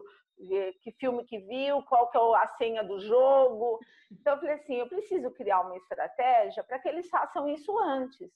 que 0.82 0.92
filme 0.94 1.24
que 1.26 1.40
viu, 1.40 1.84
qual 1.84 2.10
que 2.10 2.18
é 2.18 2.22
a 2.22 2.48
senha 2.58 2.84
do 2.84 3.00
jogo. 3.00 3.80
Então 4.12 4.34
eu 4.34 4.40
falei 4.40 4.56
assim, 4.56 4.76
eu 4.76 4.88
preciso 4.88 5.32
criar 5.32 5.62
uma 5.62 5.78
estratégia 5.78 6.64
para 6.64 6.80
que 6.80 6.88
eles 6.88 7.10
façam 7.10 7.48
isso 7.48 7.78
antes. 7.80 8.32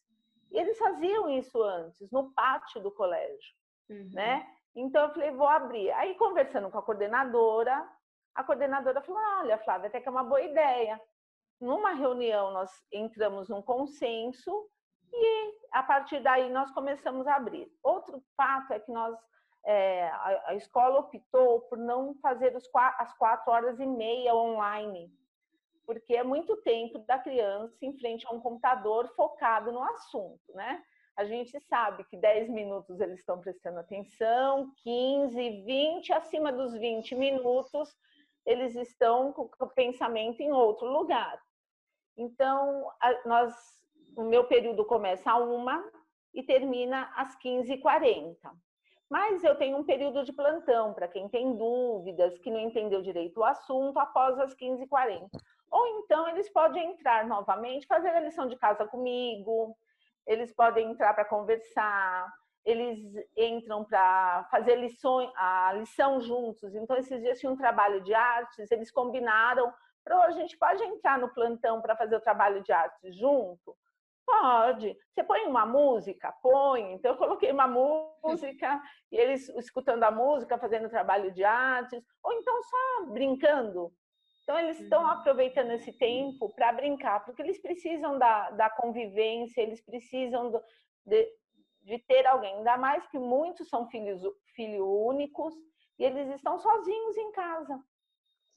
E 0.51 0.57
eles 0.57 0.77
faziam 0.77 1.29
isso 1.29 1.61
antes, 1.61 2.11
no 2.11 2.31
pátio 2.33 2.81
do 2.81 2.91
colégio, 2.91 3.55
uhum. 3.89 4.09
né? 4.13 4.47
Então 4.75 5.03
eu 5.03 5.13
falei, 5.13 5.31
vou 5.31 5.47
abrir. 5.47 5.91
Aí 5.91 6.15
conversando 6.15 6.69
com 6.69 6.77
a 6.77 6.83
coordenadora, 6.83 7.87
a 8.33 8.43
coordenadora 8.43 9.01
falou: 9.01 9.21
"Olha, 9.39 9.57
Flávia, 9.59 9.87
até 9.87 9.99
que 9.99 10.07
é 10.07 10.11
uma 10.11 10.23
boa 10.23 10.41
ideia". 10.41 10.99
Numa 11.59 11.93
reunião 11.93 12.51
nós 12.51 12.69
entramos 12.91 13.47
num 13.47 13.61
consenso 13.61 14.69
e 15.11 15.53
a 15.71 15.81
partir 15.81 16.19
daí 16.21 16.49
nós 16.49 16.69
começamos 16.71 17.25
a 17.27 17.35
abrir. 17.35 17.71
Outro 17.81 18.21
fato 18.35 18.73
é 18.73 18.79
que 18.79 18.91
nós 18.91 19.17
é, 19.65 20.07
a, 20.07 20.43
a, 20.47 20.55
escola 20.55 20.99
optou 20.99 21.61
por 21.61 21.77
não 21.77 22.13
fazer 22.15 22.55
os, 22.55 22.69
as 22.73 23.13
quatro 23.17 23.51
horas 23.51 23.79
e 23.79 23.85
meia 23.85 24.35
online, 24.35 25.11
porque 25.85 26.15
é 26.15 26.23
muito 26.23 26.55
tempo 26.57 26.99
da 26.99 27.17
criança 27.17 27.75
em 27.81 27.97
frente 27.97 28.25
a 28.27 28.31
um 28.31 28.39
computador 28.39 29.07
focado 29.15 29.71
no 29.71 29.81
assunto, 29.83 30.53
né? 30.53 30.83
A 31.15 31.23
gente 31.23 31.57
sabe 31.61 32.03
que 32.03 32.17
10 32.17 32.49
minutos 32.49 32.99
eles 32.99 33.19
estão 33.19 33.39
prestando 33.39 33.79
atenção, 33.79 34.71
15, 34.83 35.63
20, 35.63 36.13
acima 36.13 36.51
dos 36.51 36.73
20 36.73 37.15
minutos, 37.15 37.95
eles 38.45 38.75
estão 38.75 39.31
com 39.31 39.49
o 39.59 39.69
pensamento 39.69 40.41
em 40.41 40.51
outro 40.51 40.85
lugar. 40.85 41.41
Então, 42.17 42.91
nós, 43.25 43.53
o 44.15 44.23
meu 44.23 44.43
período 44.45 44.85
começa 44.85 45.31
a 45.31 45.37
uma 45.37 45.83
e 46.33 46.43
termina 46.43 47.11
às 47.15 47.35
15h40. 47.39 48.37
Mas 49.09 49.43
eu 49.43 49.55
tenho 49.55 49.77
um 49.77 49.83
período 49.83 50.23
de 50.23 50.33
plantão 50.33 50.93
para 50.93 51.07
quem 51.07 51.29
tem 51.29 51.55
dúvidas, 51.55 52.37
que 52.39 52.49
não 52.49 52.59
entendeu 52.59 53.01
direito 53.01 53.39
o 53.39 53.43
assunto, 53.43 53.99
após 53.99 54.39
as 54.39 54.55
15h40. 54.55 55.29
Ou 55.71 55.87
então 55.99 56.27
eles 56.29 56.49
podem 56.49 56.91
entrar 56.91 57.27
novamente, 57.27 57.87
fazer 57.87 58.09
a 58.09 58.19
lição 58.19 58.47
de 58.47 58.55
casa 58.55 58.85
comigo, 58.87 59.77
eles 60.25 60.53
podem 60.53 60.91
entrar 60.91 61.13
para 61.13 61.25
conversar, 61.25 62.31
eles 62.65 62.99
entram 63.37 63.85
para 63.85 64.47
fazer 64.49 64.75
lições, 64.75 65.29
a 65.35 65.73
lição 65.73 66.19
juntos. 66.19 66.73
Então, 66.73 66.97
esses 66.97 67.21
dias 67.21 67.39
tinha 67.39 67.51
um 67.51 67.57
trabalho 67.57 68.01
de 68.01 68.13
artes, 68.13 68.71
eles 68.71 68.89
combinaram, 68.89 69.71
para 70.03 70.17
a 70.25 70.31
gente 70.31 70.57
pode 70.57 70.83
entrar 70.83 71.19
no 71.19 71.29
plantão 71.29 71.81
para 71.81 71.95
fazer 71.95 72.15
o 72.15 72.21
trabalho 72.21 72.61
de 72.63 72.71
artes 72.71 73.15
junto. 73.15 73.75
Pode. 74.25 74.97
Você 75.13 75.23
põe 75.23 75.45
uma 75.45 75.65
música? 75.65 76.33
Põe. 76.41 76.93
Então, 76.93 77.11
eu 77.11 77.17
coloquei 77.17 77.51
uma 77.51 77.67
música 77.67 78.81
e 79.11 79.17
eles 79.17 79.47
escutando 79.49 80.03
a 80.03 80.11
música, 80.11 80.57
fazendo 80.57 80.89
trabalho 80.89 81.31
de 81.31 81.43
artes, 81.43 82.03
ou 82.23 82.33
então 82.33 82.63
só 82.63 83.05
brincando. 83.11 83.91
Então, 84.43 84.59
eles 84.59 84.79
estão 84.79 85.01
uhum. 85.01 85.09
aproveitando 85.09 85.71
esse 85.71 85.91
tempo 85.93 86.53
para 86.53 86.73
brincar, 86.73 87.23
porque 87.23 87.41
eles 87.41 87.61
precisam 87.61 88.17
da, 88.17 88.51
da 88.51 88.69
convivência, 88.69 89.61
eles 89.61 89.83
precisam 89.83 90.51
do, 90.51 90.61
de, 91.05 91.27
de 91.83 91.99
ter 91.99 92.25
alguém. 92.25 92.55
Ainda 92.55 92.77
mais 92.77 93.07
que 93.07 93.17
muitos 93.17 93.69
são 93.69 93.87
filhos, 93.89 94.21
filhos 94.55 94.85
únicos 94.85 95.53
e 95.97 96.03
eles 96.03 96.27
estão 96.35 96.59
sozinhos 96.59 97.17
em 97.17 97.31
casa, 97.31 97.79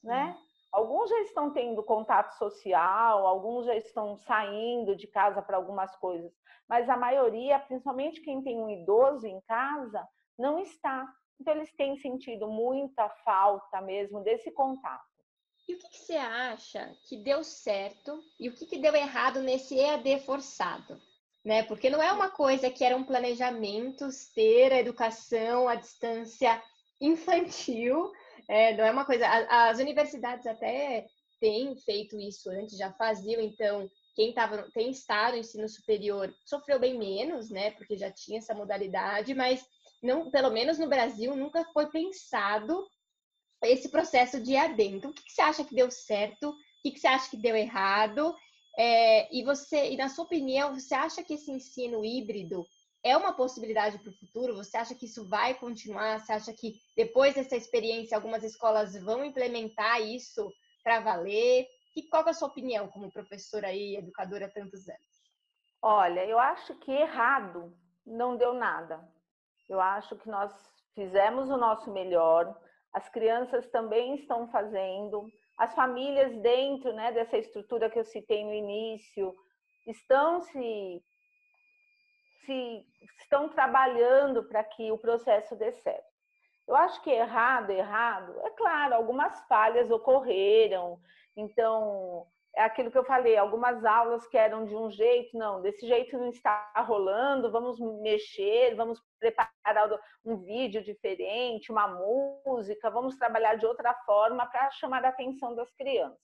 né? 0.03 0.37
Alguns 0.71 1.09
já 1.09 1.19
estão 1.21 1.51
tendo 1.51 1.83
contato 1.83 2.37
social, 2.37 3.25
alguns 3.25 3.65
já 3.65 3.75
estão 3.75 4.15
saindo 4.17 4.95
de 4.95 5.07
casa 5.07 5.41
para 5.41 5.57
algumas 5.57 5.95
coisas, 5.95 6.31
mas 6.67 6.87
a 6.87 6.95
maioria, 6.95 7.59
principalmente 7.59 8.21
quem 8.21 8.43
tem 8.43 8.61
um 8.61 8.69
idoso 8.69 9.25
em 9.25 9.41
casa, 9.41 10.07
não 10.37 10.59
está. 10.59 11.07
Então, 11.39 11.55
eles 11.55 11.73
têm 11.75 11.97
sentido 11.97 12.47
muita 12.47 13.09
falta 13.25 13.81
mesmo 13.81 14.21
desse 14.21 14.51
contato. 14.51 15.09
E 15.67 15.75
o 15.75 15.77
que, 15.77 15.89
que 15.89 15.97
você 15.99 16.15
acha 16.15 16.91
que 17.07 17.17
deu 17.17 17.43
certo 17.43 18.19
e 18.39 18.49
o 18.49 18.53
que, 18.53 18.65
que 18.65 18.79
deu 18.79 18.95
errado 18.95 19.41
nesse 19.41 19.77
EAD 19.77 20.21
forçado? 20.21 20.99
Né? 21.45 21.63
Porque 21.63 21.89
não 21.89 22.01
é 22.01 22.11
uma 22.11 22.29
coisa 22.29 22.69
que 22.69 22.83
era 22.83 22.97
um 22.97 23.03
planejamento 23.03 24.07
ter 24.33 24.73
a 24.73 24.79
educação 24.79 25.67
à 25.67 25.75
distância 25.75 26.61
infantil 26.99 28.11
é, 28.49 28.75
não 28.75 28.83
é 28.83 28.91
uma 28.91 29.05
coisa. 29.05 29.27
As 29.27 29.77
universidades 29.77 30.47
até 30.47 31.05
têm 31.39 31.75
feito 31.77 32.19
isso 32.19 32.49
antes, 32.49 32.75
já 32.77 32.91
faziam, 32.91 33.39
então 33.39 33.89
quem 34.15 34.33
tava, 34.33 34.69
tem 34.73 34.89
estado 34.89 35.33
no 35.33 35.39
ensino 35.39 35.69
superior 35.69 36.33
sofreu 36.43 36.79
bem 36.79 36.97
menos, 36.97 37.51
né? 37.51 37.71
Porque 37.71 37.95
já 37.95 38.11
tinha 38.11 38.39
essa 38.39 38.55
modalidade, 38.55 39.35
mas 39.35 39.63
não, 40.01 40.31
pelo 40.31 40.49
menos 40.49 40.79
no 40.79 40.89
Brasil, 40.89 41.35
nunca 41.35 41.63
foi 41.71 41.91
pensado 41.91 42.85
esse 43.63 43.89
processo 43.89 44.41
de 44.41 44.57
AD. 44.57 44.83
Então, 44.83 45.11
o 45.11 45.13
que, 45.13 45.23
que 45.23 45.31
você 45.31 45.41
acha 45.41 45.63
que 45.63 45.75
deu 45.75 45.91
certo? 45.91 46.49
O 46.49 46.55
que, 46.81 46.91
que 46.91 46.99
você 46.99 47.07
acha 47.07 47.29
que 47.29 47.37
deu 47.37 47.55
errado? 47.55 48.35
É, 48.77 49.33
e 49.35 49.43
você, 49.43 49.91
e 49.91 49.97
na 49.97 50.09
sua 50.09 50.25
opinião, 50.25 50.73
você 50.73 50.95
acha 50.95 51.23
que 51.23 51.35
esse 51.35 51.51
ensino 51.51 52.03
híbrido 52.03 52.65
é 53.03 53.15
uma 53.15 53.33
possibilidade 53.33 53.97
para 53.99 54.09
o 54.09 54.17
futuro? 54.17 54.55
Você 54.55 54.77
acha 54.77 54.95
que 54.95 55.05
isso 55.05 55.27
vai 55.27 55.53
continuar? 55.53 56.19
Você 56.19 56.33
acha 56.33 56.53
que 56.53 56.73
depois 56.95 57.35
dessa 57.35 57.55
experiência 57.55 58.17
algumas 58.17 58.43
escolas 58.43 58.93
vão 59.01 59.23
implementar 59.23 60.01
isso 60.01 60.51
para 60.83 60.99
valer? 60.99 61.67
E 61.95 62.03
qual 62.03 62.25
é 62.25 62.29
a 62.29 62.33
sua 62.33 62.47
opinião 62.47 62.87
como 62.89 63.11
professora 63.11 63.71
e 63.73 63.95
educadora 63.95 64.45
há 64.45 64.49
tantos 64.49 64.87
anos? 64.87 65.09
Olha, 65.81 66.25
eu 66.25 66.37
acho 66.37 66.75
que 66.75 66.91
errado 66.91 67.73
não 68.05 68.35
deu 68.35 68.53
nada. 68.53 68.99
Eu 69.67 69.79
acho 69.79 70.15
que 70.17 70.27
nós 70.27 70.51
fizemos 70.93 71.49
o 71.49 71.57
nosso 71.57 71.91
melhor, 71.91 72.57
as 72.93 73.07
crianças 73.07 73.69
também 73.69 74.15
estão 74.15 74.47
fazendo, 74.49 75.29
as 75.57 75.73
famílias 75.73 76.35
dentro 76.41 76.91
né, 76.93 77.11
dessa 77.11 77.37
estrutura 77.37 77.89
que 77.89 77.99
eu 77.99 78.03
citei 78.03 78.43
no 78.43 78.53
início 78.53 79.33
estão 79.87 80.41
se, 80.41 81.03
se 82.45 82.85
estão 83.21 83.49
trabalhando 83.49 84.43
para 84.43 84.63
que 84.63 84.91
o 84.91 84.97
processo 84.97 85.55
dê 85.55 85.71
certo. 85.73 86.09
Eu 86.67 86.75
acho 86.75 87.01
que 87.01 87.09
errado, 87.09 87.71
errado, 87.71 88.39
é 88.45 88.51
claro, 88.51 88.93
algumas 88.93 89.43
falhas 89.47 89.89
ocorreram, 89.89 90.99
então 91.35 92.27
é 92.55 92.61
aquilo 92.61 92.91
que 92.91 92.97
eu 92.97 93.03
falei, 93.03 93.37
algumas 93.37 93.83
aulas 93.85 94.27
que 94.27 94.37
eram 94.37 94.65
de 94.65 94.75
um 94.75 94.91
jeito, 94.91 95.37
não, 95.37 95.61
desse 95.61 95.87
jeito 95.87 96.17
não 96.17 96.29
está 96.29 96.71
rolando, 96.85 97.51
vamos 97.51 97.79
mexer, 98.01 98.75
vamos 98.75 99.01
preparar 99.19 99.89
um 100.25 100.37
vídeo 100.37 100.83
diferente, 100.83 101.71
uma 101.71 101.87
música, 101.87 102.89
vamos 102.89 103.17
trabalhar 103.17 103.55
de 103.55 103.65
outra 103.65 103.93
forma 104.05 104.45
para 104.47 104.69
chamar 104.71 105.03
a 105.05 105.09
atenção 105.09 105.55
das 105.55 105.71
crianças. 105.73 106.19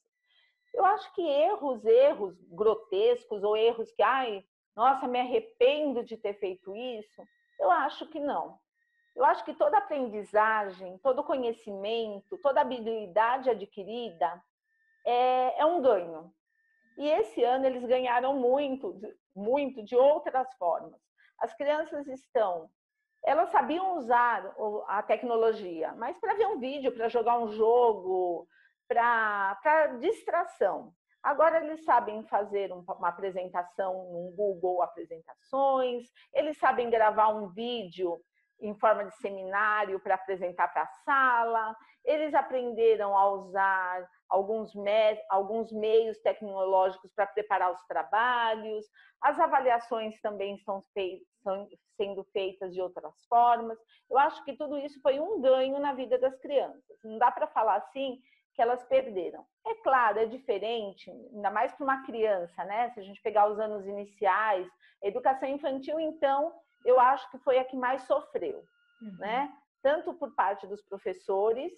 Eu 0.73 0.83
acho 0.85 1.13
que 1.13 1.21
erros, 1.21 1.85
erros 1.85 2.35
grotescos 2.49 3.43
ou 3.43 3.55
erros 3.55 3.91
que, 3.93 4.03
ai, 4.03 4.43
nossa, 4.75 5.07
me 5.07 5.19
arrependo 5.19 6.03
de 6.03 6.17
ter 6.17 6.33
feito 6.33 6.75
isso, 6.75 7.23
eu 7.59 7.71
acho 7.71 8.07
que 8.07 8.19
não. 8.19 8.59
Eu 9.15 9.23
acho 9.23 9.45
que 9.45 9.53
toda 9.53 9.77
aprendizagem, 9.77 10.97
todo 10.97 11.23
conhecimento, 11.23 12.37
toda 12.39 12.59
habilidade 12.59 13.49
adquirida, 13.49 14.43
é, 15.05 15.61
é 15.61 15.65
um 15.65 15.81
ganho. 15.81 16.33
E 16.97 17.07
esse 17.09 17.43
ano 17.43 17.65
eles 17.65 17.85
ganharam 17.85 18.33
muito, 18.35 18.99
muito 19.33 19.83
de 19.83 19.95
outras 19.95 20.53
formas. 20.55 20.99
As 21.39 21.53
crianças 21.53 22.07
estão, 22.07 22.69
elas 23.23 23.49
sabiam 23.49 23.97
usar 23.97 24.53
a 24.87 25.01
tecnologia, 25.01 25.93
mas 25.93 26.17
para 26.19 26.35
ver 26.35 26.47
um 26.47 26.59
vídeo, 26.59 26.93
para 26.93 27.09
jogar 27.09 27.37
um 27.39 27.51
jogo, 27.51 28.47
para 28.87 29.97
distração. 29.99 30.93
Agora 31.25 31.59
eles 31.65 31.83
sabem 31.83 32.21
fazer 32.27 32.71
uma 32.71 33.07
apresentação 33.07 34.11
no 34.11 34.31
Google 34.35 34.83
Apresentações, 34.83 36.03
eles 36.31 36.55
sabem 36.59 36.87
gravar 36.87 37.29
um 37.29 37.47
vídeo 37.47 38.21
em 38.61 38.75
forma 38.75 39.05
de 39.05 39.15
seminário 39.17 39.99
para 39.99 40.13
apresentar 40.13 40.67
para 40.67 40.83
a 40.83 40.93
sala, 41.03 41.75
eles 42.03 42.31
aprenderam 42.35 43.17
a 43.17 43.27
usar 43.31 44.07
alguns, 44.29 44.75
me 44.75 45.19
alguns 45.27 45.71
meios 45.71 46.19
tecnológicos 46.19 47.11
para 47.15 47.25
preparar 47.25 47.73
os 47.73 47.83
trabalhos, 47.87 48.85
as 49.19 49.39
avaliações 49.39 50.21
também 50.21 50.53
estão, 50.53 50.79
sendo 51.97 52.23
feitas 52.25 52.71
de 52.71 52.79
outras 52.79 53.15
formas. 53.27 53.79
Eu 54.11 54.19
acho 54.19 54.43
que 54.45 54.55
tudo 54.55 54.77
isso 54.77 55.01
foi 55.01 55.19
um 55.19 55.41
ganho 55.41 55.79
na 55.79 55.93
vida 55.93 56.19
das 56.19 56.37
crianças. 56.37 56.99
Não 57.03 57.17
dá 57.17 57.31
para 57.31 57.47
falar 57.47 57.77
assim 57.77 58.21
que 58.55 58.61
elas 58.61 58.83
perderam. 58.83 59.45
É 59.67 59.75
claro, 59.75 60.19
é 60.19 60.25
diferente, 60.25 61.11
ainda 61.11 61.51
mais 61.51 61.73
para 61.73 61.83
uma 61.83 62.05
criança, 62.05 62.63
né? 62.63 62.89
Se 62.91 62.99
a 62.99 63.03
gente 63.03 63.21
pegar 63.21 63.47
os 63.47 63.59
anos 63.59 63.85
iniciais, 63.85 64.67
a 65.03 65.07
educação 65.07 65.49
infantil, 65.49 65.99
então, 65.99 66.53
eu 66.85 66.99
acho 66.99 67.29
que 67.29 67.37
foi 67.39 67.59
a 67.59 67.65
que 67.65 67.75
mais 67.75 68.03
sofreu, 68.03 68.63
uhum. 69.01 69.17
né? 69.19 69.51
Tanto 69.83 70.13
por 70.13 70.33
parte 70.33 70.65
dos 70.65 70.81
professores, 70.81 71.71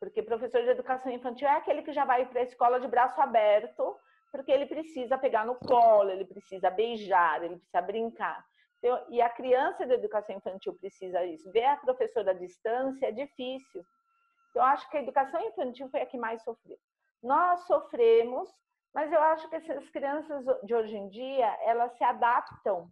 porque 0.00 0.22
professor 0.22 0.62
de 0.62 0.70
educação 0.70 1.12
infantil 1.12 1.46
é 1.46 1.56
aquele 1.56 1.82
que 1.82 1.92
já 1.92 2.04
vai 2.04 2.24
para 2.24 2.40
a 2.40 2.44
escola 2.44 2.80
de 2.80 2.88
braço 2.88 3.20
aberto, 3.20 3.96
porque 4.32 4.50
ele 4.50 4.66
precisa 4.66 5.18
pegar 5.18 5.44
no 5.44 5.56
colo, 5.56 6.10
ele 6.10 6.24
precisa 6.24 6.70
beijar, 6.70 7.42
ele 7.42 7.56
precisa 7.56 7.82
brincar. 7.82 8.44
Então, 8.78 9.04
e 9.10 9.20
a 9.20 9.28
criança 9.28 9.84
de 9.84 9.92
educação 9.92 10.36
infantil 10.36 10.72
precisa 10.74 11.24
isso. 11.24 11.50
Ver 11.50 11.64
a 11.64 11.76
professora 11.76 12.30
à 12.30 12.34
distância 12.34 13.06
é 13.06 13.12
difícil. 13.12 13.84
Eu 14.54 14.62
acho 14.62 14.88
que 14.90 14.96
a 14.96 15.02
educação 15.02 15.40
infantil 15.40 15.88
foi 15.88 16.02
a 16.02 16.06
que 16.06 16.18
mais 16.18 16.42
sofreu. 16.42 16.78
Nós 17.22 17.60
sofremos, 17.66 18.48
mas 18.94 19.12
eu 19.12 19.20
acho 19.20 19.48
que 19.48 19.56
essas 19.56 19.88
crianças 19.90 20.44
de 20.64 20.74
hoje 20.74 20.96
em 20.96 21.08
dia, 21.08 21.46
elas 21.62 21.96
se 21.96 22.04
adaptam 22.04 22.90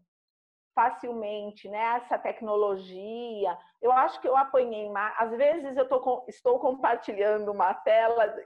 facilmente, 0.75 1.69
né? 1.71 1.97
Essa 1.97 2.19
tecnologia. 2.19 3.59
Eu 3.81 3.91
acho 3.91 4.21
que 4.21 4.29
eu 4.29 4.37
apanhei. 4.37 4.91
Às 5.17 5.31
vezes 5.31 5.77
eu 5.77 5.89
tô, 5.89 6.25
estou 6.29 6.59
compartilhando 6.61 7.51
uma 7.51 7.73
tela, 7.73 8.37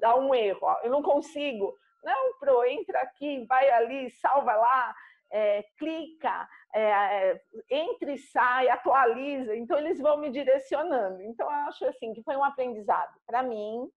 dá 0.00 0.16
um 0.16 0.34
erro. 0.34 0.58
Ó. 0.62 0.80
Eu 0.82 0.90
não 0.90 1.02
consigo. 1.02 1.72
Não, 2.02 2.36
Pro, 2.40 2.64
entra 2.64 3.00
aqui, 3.00 3.46
vai 3.46 3.70
ali, 3.70 4.10
salva 4.10 4.52
lá, 4.54 4.92
é, 5.32 5.62
clica, 5.78 6.48
é, 6.74 6.82
é, 6.82 7.42
entra 7.70 8.12
e 8.12 8.18
sai, 8.18 8.68
atualiza. 8.68 9.56
Então 9.56 9.78
eles 9.78 9.98
vão 9.98 10.18
me 10.18 10.30
direcionando. 10.30 11.22
Então 11.22 11.46
eu 11.46 11.56
acho 11.66 11.84
assim 11.86 12.12
que 12.12 12.22
foi 12.22 12.36
um 12.36 12.44
aprendizado 12.44 13.18
para 13.26 13.42
mim, 13.42 13.90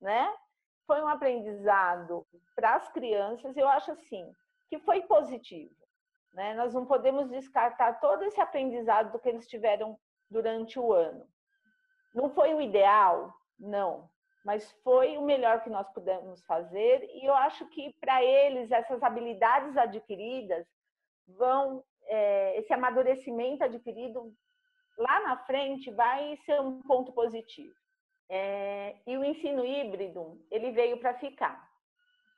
né? 0.00 0.32
Foi 0.86 1.00
um 1.02 1.08
aprendizado 1.08 2.26
para 2.56 2.74
as 2.74 2.88
crianças. 2.90 3.56
Eu 3.56 3.68
acho 3.68 3.92
assim 3.92 4.28
que 4.68 4.78
foi 4.80 5.02
positivo 5.02 5.78
né? 6.38 6.54
Nós 6.54 6.72
não 6.72 6.86
podemos 6.86 7.28
descartar 7.28 8.00
todo 8.00 8.22
esse 8.22 8.40
aprendizado 8.40 9.18
que 9.18 9.28
eles 9.28 9.48
tiveram 9.48 9.98
durante 10.30 10.78
o 10.78 10.92
ano. 10.92 11.26
Não 12.14 12.30
foi 12.30 12.54
o 12.54 12.60
ideal? 12.60 13.34
Não. 13.58 14.08
Mas 14.44 14.70
foi 14.84 15.18
o 15.18 15.22
melhor 15.22 15.62
que 15.62 15.68
nós 15.68 15.88
pudemos 15.90 16.44
fazer, 16.44 17.02
e 17.12 17.26
eu 17.26 17.34
acho 17.34 17.66
que 17.70 17.92
para 18.00 18.22
eles 18.22 18.70
essas 18.70 19.02
habilidades 19.02 19.76
adquiridas 19.76 20.64
vão, 21.36 21.84
é, 22.06 22.58
esse 22.58 22.72
amadurecimento 22.72 23.64
adquirido 23.64 24.32
lá 24.96 25.20
na 25.20 25.36
frente 25.44 25.90
vai 25.90 26.36
ser 26.44 26.60
um 26.60 26.80
ponto 26.82 27.12
positivo. 27.12 27.74
É, 28.30 28.96
e 29.06 29.16
o 29.16 29.24
ensino 29.24 29.64
híbrido, 29.64 30.38
ele 30.50 30.70
veio 30.72 30.98
para 30.98 31.14
ficar. 31.14 31.66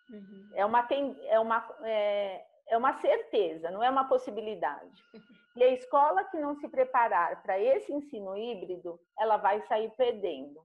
Uhum. 0.09 0.51
É 0.55 0.65
uma, 0.65 0.89
é 1.27 1.41
uma 1.41 1.77
é, 1.83 2.45
é 2.69 2.77
uma 2.77 3.01
certeza, 3.01 3.71
não 3.71 3.83
é 3.83 3.91
uma 3.91 4.09
possibilidade. 4.09 5.03
E 5.57 5.65
a 5.65 5.75
escola 5.75 6.23
que 6.23 6.39
não 6.39 6.55
se 6.55 6.69
preparar 6.69 7.43
para 7.43 7.59
esse 7.59 7.93
ensino 7.93 8.37
híbrido, 8.37 9.01
ela 9.19 9.37
vai 9.37 9.61
sair 9.63 9.91
perdendo. 9.97 10.65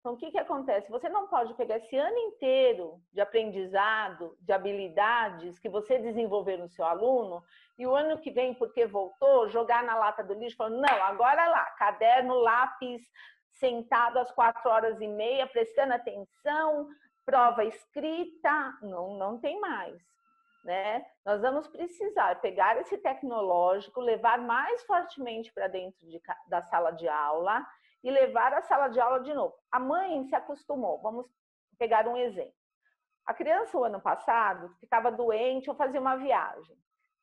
Então, 0.00 0.14
o 0.14 0.16
que, 0.16 0.30
que 0.30 0.38
acontece? 0.38 0.90
Você 0.90 1.10
não 1.10 1.28
pode 1.28 1.52
pegar 1.54 1.76
esse 1.76 1.94
ano 1.94 2.16
inteiro 2.16 2.98
de 3.12 3.20
aprendizado, 3.20 4.34
de 4.40 4.50
habilidades 4.50 5.58
que 5.58 5.68
você 5.68 5.98
desenvolveu 5.98 6.56
no 6.56 6.70
seu 6.70 6.86
aluno, 6.86 7.44
e 7.78 7.86
o 7.86 7.94
ano 7.94 8.18
que 8.18 8.30
vem, 8.30 8.54
porque 8.54 8.86
voltou, 8.86 9.48
jogar 9.48 9.82
na 9.84 9.94
lata 9.96 10.24
do 10.24 10.32
lixo, 10.32 10.56
falando, 10.56 10.80
não, 10.80 11.02
agora 11.04 11.46
lá, 11.48 11.64
caderno, 11.72 12.34
lápis, 12.34 13.02
sentado 13.50 14.18
às 14.18 14.30
quatro 14.32 14.70
horas 14.70 14.98
e 15.02 15.06
meia, 15.06 15.46
prestando 15.46 15.92
atenção, 15.92 16.88
prova 17.26 17.62
escrita, 17.64 18.78
não, 18.80 19.18
não 19.18 19.38
tem 19.38 19.60
mais 19.60 20.00
né? 20.64 21.04
Nós 21.24 21.40
vamos 21.40 21.66
precisar 21.68 22.40
pegar 22.40 22.76
esse 22.78 22.98
tecnológico, 22.98 24.00
levar 24.00 24.38
mais 24.38 24.82
fortemente 24.82 25.52
para 25.52 25.68
dentro 25.68 26.06
de, 26.06 26.20
da 26.46 26.60
sala 26.62 26.90
de 26.90 27.08
aula 27.08 27.66
e 28.02 28.10
levar 28.10 28.52
a 28.54 28.62
sala 28.62 28.88
de 28.88 29.00
aula 29.00 29.20
de 29.20 29.32
novo. 29.34 29.54
A 29.70 29.78
mãe 29.78 30.24
se 30.24 30.34
acostumou. 30.34 31.00
Vamos 31.02 31.26
pegar 31.78 32.06
um 32.06 32.16
exemplo. 32.16 32.54
A 33.26 33.34
criança, 33.34 33.76
o 33.76 33.84
ano 33.84 34.00
passado, 34.00 34.74
ficava 34.80 35.10
doente 35.12 35.68
ou 35.68 35.76
fazia 35.76 36.00
uma 36.00 36.16
viagem. 36.16 36.76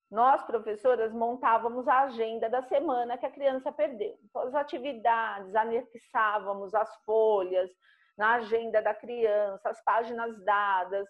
Nós, 0.10 0.44
professoras, 0.44 1.12
montávamos 1.12 1.88
a 1.88 2.04
agenda 2.04 2.50
da 2.50 2.62
semana 2.62 3.18
que 3.18 3.26
a 3.26 3.32
criança 3.32 3.72
perdeu. 3.72 4.18
Então, 4.24 4.44
as 4.44 4.56
atividades, 4.56 5.54
anexávamos 5.54 6.74
as 6.74 6.96
folhas 7.04 7.70
na 8.18 8.36
agenda 8.36 8.82
da 8.82 8.94
criança, 8.94 9.70
as 9.70 9.84
páginas 9.84 10.42
dadas, 10.46 11.08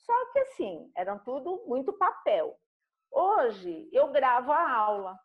só 0.00 0.32
que 0.32 0.38
assim, 0.40 0.90
eram 0.96 1.18
tudo 1.20 1.62
muito 1.66 1.92
papel. 1.92 2.56
Hoje 3.12 3.88
eu 3.92 4.08
gravo 4.08 4.50
a 4.52 4.72
aula. 4.72 5.18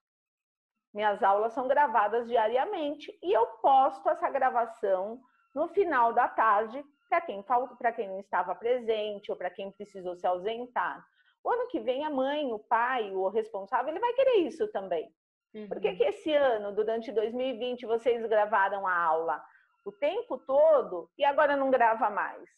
Minhas 0.95 1.21
aulas 1.21 1.51
são 1.51 1.67
gravadas 1.67 2.25
diariamente 2.25 3.13
e 3.21 3.34
eu 3.34 3.45
posto 3.62 4.08
essa 4.08 4.29
gravação 4.29 5.19
no 5.53 5.67
final 5.67 6.13
da 6.13 6.25
tarde 6.29 6.81
para 7.10 7.19
quem 7.19 7.43
para 7.77 7.91
quem 7.91 8.08
não 8.08 8.21
estava 8.21 8.55
presente 8.55 9.29
ou 9.29 9.36
para 9.36 9.49
quem 9.49 9.69
precisou 9.73 10.15
se 10.15 10.25
ausentar. 10.25 11.05
O 11.43 11.51
ano 11.51 11.67
que 11.67 11.81
vem 11.81 12.05
a 12.05 12.10
mãe, 12.10 12.49
o 12.53 12.60
pai, 12.60 13.12
o 13.12 13.27
responsável, 13.27 13.89
ele 13.89 13.99
vai 13.99 14.13
querer 14.13 14.38
isso 14.47 14.71
também. 14.71 15.13
Uhum. 15.53 15.67
Por 15.67 15.81
que, 15.81 15.95
que 15.95 16.03
esse 16.03 16.34
ano, 16.34 16.73
durante 16.73 17.12
2020, 17.12 17.86
vocês 17.86 18.25
gravaram 18.25 18.88
a 18.88 18.97
aula 18.97 19.43
o 19.84 19.91
tempo 19.91 20.38
todo 20.38 21.10
e 21.17 21.25
agora 21.25 21.58
não 21.58 21.69
grava 21.69 22.10
mais? 22.10 22.49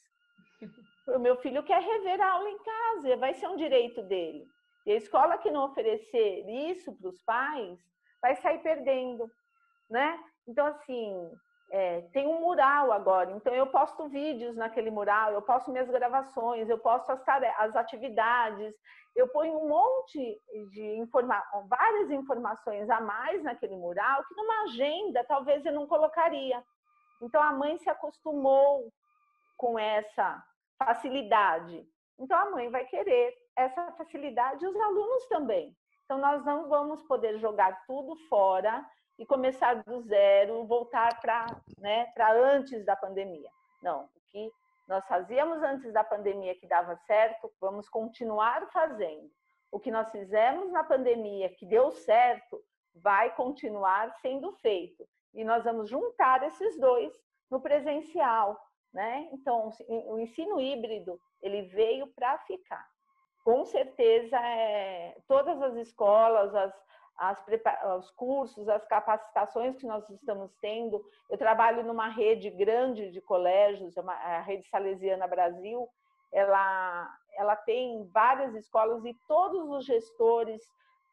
o 1.09 1.17
meu 1.17 1.37
filho 1.37 1.63
quer 1.63 1.81
rever 1.81 2.21
a 2.21 2.33
aula 2.33 2.49
em 2.51 2.59
casa, 2.59 3.17
vai 3.17 3.33
ser 3.33 3.47
um 3.47 3.55
direito 3.55 4.03
dele. 4.03 4.45
E 4.85 4.91
a 4.91 4.95
escola 4.95 5.39
que 5.39 5.49
não 5.49 5.65
oferecer 5.65 6.47
isso 6.47 6.95
para 6.95 7.09
os 7.09 7.19
pais 7.23 7.96
vai 8.21 8.35
sair 8.37 8.59
perdendo, 8.59 9.29
né? 9.89 10.19
Então, 10.47 10.65
assim, 10.65 11.31
é, 11.71 12.01
tem 12.13 12.25
um 12.27 12.39
mural 12.41 12.91
agora, 12.91 13.31
então 13.31 13.53
eu 13.53 13.67
posto 13.67 14.07
vídeos 14.07 14.55
naquele 14.55 14.89
mural, 14.89 15.33
eu 15.33 15.41
posto 15.41 15.71
minhas 15.71 15.89
gravações, 15.89 16.69
eu 16.69 16.77
posto 16.79 17.11
as, 17.11 17.21
as 17.57 17.75
atividades, 17.75 18.73
eu 19.15 19.27
ponho 19.29 19.57
um 19.57 19.67
monte 19.67 20.41
de 20.71 20.95
informa 20.97 21.43
várias 21.67 22.11
informações 22.11 22.89
a 22.89 23.01
mais 23.01 23.43
naquele 23.43 23.75
mural 23.75 24.23
que 24.25 24.35
numa 24.35 24.63
agenda 24.63 25.23
talvez 25.25 25.65
eu 25.65 25.73
não 25.73 25.87
colocaria. 25.87 26.63
Então 27.21 27.41
a 27.41 27.51
mãe 27.51 27.77
se 27.79 27.89
acostumou 27.89 28.91
com 29.57 29.77
essa 29.77 30.41
facilidade. 30.77 31.83
Então 32.19 32.37
a 32.37 32.51
mãe 32.51 32.69
vai 32.69 32.85
querer 32.85 33.33
essa 33.55 33.91
facilidade 33.93 34.63
e 34.63 34.67
os 34.67 34.75
alunos 34.75 35.27
também. 35.27 35.75
Então 36.07 36.19
nós 36.19 36.41
não 36.45 36.69
vamos 36.69 37.03
poder 37.03 37.37
jogar 37.37 37.83
tudo 37.85 38.15
fora 38.29 38.81
e 39.19 39.25
começar 39.25 39.83
do 39.83 39.99
zero, 39.99 40.65
voltar 40.65 41.19
para 41.19 41.45
né, 41.79 42.13
antes 42.17 42.85
da 42.85 42.95
pandemia. 42.95 43.49
Não, 43.83 44.05
o 44.05 44.21
que 44.31 44.49
nós 44.87 45.05
fazíamos 45.05 45.61
antes 45.61 45.91
da 45.91 46.05
pandemia 46.05 46.55
que 46.55 46.65
dava 46.65 46.95
certo, 47.05 47.51
vamos 47.59 47.89
continuar 47.89 48.71
fazendo. 48.71 49.29
O 49.69 49.81
que 49.81 49.91
nós 49.91 50.09
fizemos 50.09 50.71
na 50.71 50.81
pandemia 50.81 51.49
que 51.49 51.65
deu 51.65 51.91
certo, 51.91 52.63
vai 52.95 53.35
continuar 53.35 54.09
sendo 54.21 54.53
feito. 54.53 55.05
E 55.33 55.43
nós 55.43 55.65
vamos 55.65 55.89
juntar 55.89 56.41
esses 56.43 56.79
dois 56.79 57.13
no 57.51 57.59
presencial, 57.59 58.57
né? 58.93 59.27
Então, 59.33 59.71
o 59.89 60.17
ensino 60.19 60.57
híbrido, 60.57 61.19
ele 61.41 61.63
veio 61.63 62.07
para 62.15 62.37
ficar. 62.39 62.87
Com 63.47 63.63
certeza, 63.63 64.35
é, 64.35 65.15
todas 65.25 65.61
as 65.61 65.77
escolas, 65.77 66.53
as, 66.53 66.73
as, 67.17 67.45
os 67.97 68.11
cursos, 68.11 68.67
as 68.67 68.85
capacitações 68.87 69.77
que 69.77 69.87
nós 69.87 70.03
estamos 70.09 70.53
tendo. 70.59 71.01
Eu 71.29 71.37
trabalho 71.37 71.81
numa 71.85 72.09
rede 72.09 72.49
grande 72.49 73.09
de 73.09 73.21
colégios, 73.21 73.95
é 73.95 74.01
a 74.01 74.41
Rede 74.41 74.67
Salesiana 74.67 75.25
Brasil. 75.27 75.87
Ela, 76.29 77.09
ela 77.37 77.55
tem 77.55 78.03
várias 78.13 78.53
escolas 78.53 79.05
e 79.05 79.13
todos 79.29 79.69
os 79.69 79.85
gestores, 79.85 80.61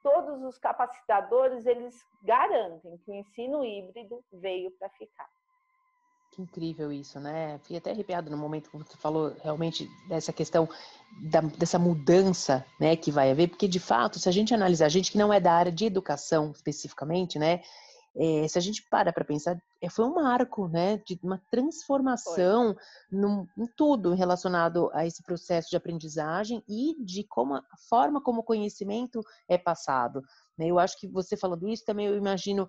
todos 0.02 0.42
os 0.42 0.58
capacitadores, 0.58 1.64
eles 1.66 2.04
garantem 2.20 2.98
que 2.98 3.12
o 3.12 3.14
ensino 3.14 3.64
híbrido 3.64 4.24
veio 4.32 4.72
para 4.72 4.88
ficar. 4.88 5.30
Que 6.34 6.42
incrível 6.42 6.92
isso, 6.92 7.20
né? 7.20 7.58
Fiquei 7.58 7.76
até 7.76 7.92
arrepiado 7.92 8.28
no 8.28 8.36
momento 8.36 8.68
que 8.68 8.76
você 8.76 8.96
falou 8.96 9.32
realmente 9.40 9.88
dessa 10.08 10.32
questão 10.32 10.68
da, 11.30 11.40
dessa 11.40 11.78
mudança, 11.78 12.66
né, 12.80 12.96
que 12.96 13.12
vai 13.12 13.30
haver, 13.30 13.48
porque 13.48 13.68
de 13.68 13.78
fato, 13.78 14.18
se 14.18 14.28
a 14.28 14.32
gente 14.32 14.52
analisar, 14.52 14.86
a 14.86 14.88
gente 14.88 15.12
que 15.12 15.18
não 15.18 15.32
é 15.32 15.38
da 15.38 15.52
área 15.52 15.70
de 15.70 15.84
educação 15.84 16.50
especificamente, 16.50 17.38
né, 17.38 17.62
é, 18.16 18.48
se 18.48 18.58
a 18.58 18.60
gente 18.60 18.82
para 18.90 19.12
para 19.12 19.24
pensar, 19.24 19.56
é, 19.80 19.88
foi 19.88 20.04
um 20.04 20.14
marco, 20.14 20.66
né, 20.66 20.98
de 21.06 21.16
uma 21.22 21.40
transformação 21.52 22.74
num, 23.10 23.46
em 23.56 23.66
tudo 23.76 24.12
relacionado 24.14 24.90
a 24.92 25.06
esse 25.06 25.22
processo 25.22 25.70
de 25.70 25.76
aprendizagem 25.76 26.64
e 26.68 26.96
de 26.98 27.22
como 27.22 27.54
a 27.54 27.62
forma 27.88 28.20
como 28.20 28.40
o 28.40 28.44
conhecimento 28.44 29.20
é 29.48 29.56
passado. 29.56 30.20
Né? 30.58 30.66
Eu 30.66 30.80
acho 30.80 30.98
que 30.98 31.06
você 31.06 31.36
falando 31.36 31.68
isso 31.68 31.84
também, 31.84 32.06
eu 32.06 32.16
imagino 32.16 32.68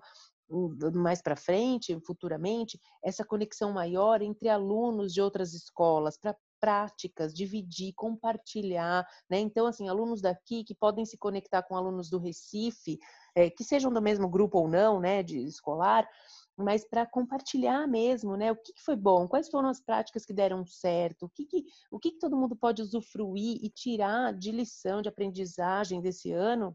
mais 0.94 1.20
para 1.20 1.36
frente, 1.36 1.98
futuramente, 2.06 2.80
essa 3.02 3.24
conexão 3.24 3.72
maior 3.72 4.22
entre 4.22 4.48
alunos 4.48 5.12
de 5.12 5.20
outras 5.20 5.52
escolas 5.52 6.18
para 6.18 6.36
práticas, 6.60 7.34
dividir, 7.34 7.92
compartilhar, 7.94 9.06
né? 9.30 9.38
Então, 9.38 9.66
assim, 9.66 9.88
alunos 9.88 10.20
daqui 10.20 10.64
que 10.64 10.74
podem 10.74 11.04
se 11.04 11.18
conectar 11.18 11.62
com 11.62 11.76
alunos 11.76 12.08
do 12.08 12.18
Recife, 12.18 12.98
é, 13.34 13.50
que 13.50 13.62
sejam 13.62 13.92
do 13.92 14.00
mesmo 14.00 14.28
grupo 14.28 14.58
ou 14.58 14.68
não, 14.68 14.98
né, 14.98 15.22
de 15.22 15.38
escolar, 15.38 16.08
mas 16.56 16.88
para 16.88 17.04
compartilhar 17.06 17.86
mesmo, 17.86 18.36
né? 18.36 18.50
O 18.50 18.56
que, 18.56 18.72
que, 18.72 18.82
foi 18.82 18.96
bom, 18.96 19.28
quais 19.28 19.48
foram 19.48 19.68
as 19.68 19.80
práticas 19.80 20.24
que 20.24 20.32
deram 20.32 20.64
certo, 20.66 21.26
o 21.26 21.28
que, 21.28 21.44
que 21.44 21.64
o 21.90 21.98
que, 21.98 22.12
que 22.12 22.18
todo 22.18 22.36
mundo 22.36 22.56
pode 22.56 22.80
usufruir 22.82 23.58
e 23.62 23.68
tirar 23.68 24.32
de 24.32 24.50
lição, 24.50 25.02
de 25.02 25.08
aprendizagem 25.08 26.00
desse 26.00 26.32
ano 26.32 26.74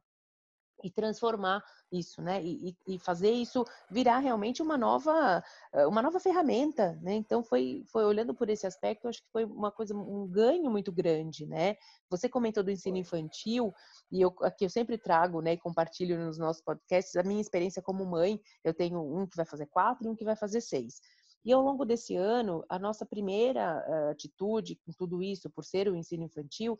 e 0.84 0.89
transformar 0.89 1.63
isso, 1.91 2.22
né? 2.22 2.41
E, 2.44 2.76
e, 2.88 3.00
fazer 3.00 3.32
isso 3.32 3.65
virar 3.89 4.20
realmente 4.20 4.62
uma 4.62 4.78
nova, 4.78 5.44
eh, 5.74 5.86
uma 5.86 6.02
nova 6.02 6.20
ferramenta, 6.20 6.98
né? 7.02 7.13
Então 7.13 7.44
foi, 7.44 7.84
foi 7.88 8.06
olhando 8.06 8.34
por 8.34 8.50
esse 8.50 8.65
aspecto, 8.65 9.08
acho 9.08 9.22
que 9.22 9.32
foi 9.32 9.44
uma 9.44 9.72
coisa, 9.72 9.94
um 9.96 10.28
ganho 10.28 10.72
muito 10.72 10.91
grande, 10.91 11.46
né? 11.46 11.76
Você 12.10 12.30
comentou 12.30 12.63
do 12.63 12.72
ensino 12.72 12.98
infantil 12.98 13.74
e 14.12 14.22
eu 14.22 14.34
aqui 14.41 14.65
eu 14.65 14.70
sempre 14.70 14.98
trago, 14.98 15.41
né? 15.41 15.54
E 15.54 15.58
compartilho 15.58 16.17
nos 16.17 16.38
nossos 16.38 16.62
podcasts 16.62 17.15
a 17.15 17.24
minha 17.24 17.41
experiência 17.41 17.82
como 17.82 18.06
mãe. 18.06 18.39
Eu 18.63 18.74
tenho 18.74 19.02
um 19.02 19.28
que 19.28 19.36
vai 19.36 19.46
fazer 19.46 19.67
quatro 19.67 20.08
e 20.08 20.10
um 20.10 20.15
que 20.15 20.26
vai 20.26 20.36
fazer 20.36 20.62
seis. 20.62 21.02
E 21.43 21.51
ao 21.51 21.62
longo 21.62 21.86
desse 21.86 22.15
ano, 22.15 22.63
a 22.69 22.77
nossa 22.77 23.06
primeira 23.06 23.84
uh, 23.88 24.12
atitude 24.12 24.75
com 24.86 24.91
tudo 24.93 25.23
isso, 25.23 25.49
por 25.49 25.63
ser 25.63 25.88
o 25.88 25.95
ensino 25.95 26.23
infantil, 26.23 26.77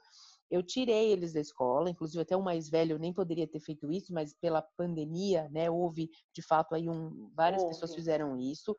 eu 0.50 0.62
tirei 0.62 1.12
eles 1.12 1.34
da 1.34 1.40
escola, 1.40 1.90
inclusive 1.90 2.22
até 2.22 2.36
o 2.36 2.44
mais 2.44 2.70
velho 2.70 3.00
nem 3.00 3.14
poderia 3.14 3.48
ter 3.48 3.60
feito 3.60 3.92
isso, 3.92 4.14
mas 4.14 4.34
pela 4.34 4.62
pandemia, 4.62 5.50
né, 5.50 5.70
houve 5.72 6.10
de 6.34 6.42
fato 6.42 6.76
aí 6.76 6.90
um, 6.90 7.32
várias 7.34 7.64
houve. 7.64 7.74
pessoas 7.74 7.96
fizeram 7.96 8.38
isso. 8.38 8.76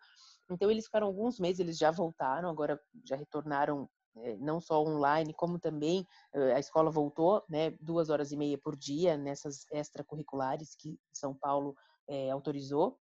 Então 0.51 0.71
eles 0.71 0.85
ficaram 0.85 1.07
alguns 1.07 1.41
meses, 1.41 1.61
eles 1.61 1.79
já 1.79 1.91
voltaram, 1.91 2.49
agora 2.51 2.79
já 3.05 3.17
retornaram 3.17 3.89
é, 4.19 4.37
não 4.37 4.61
só 4.61 4.83
online, 4.83 5.33
como 5.33 5.59
também 5.59 6.07
a 6.55 6.59
escola 6.59 6.91
voltou, 6.91 7.43
né, 7.49 7.71
duas 7.81 8.11
horas 8.11 8.31
e 8.31 8.37
meia 8.37 8.59
por 8.59 8.77
dia 8.77 9.17
nessas 9.17 9.65
extracurriculares 9.73 10.77
que 10.77 10.99
São 11.13 11.35
Paulo 11.35 11.75
é, 12.07 12.31
autorizou. 12.31 12.99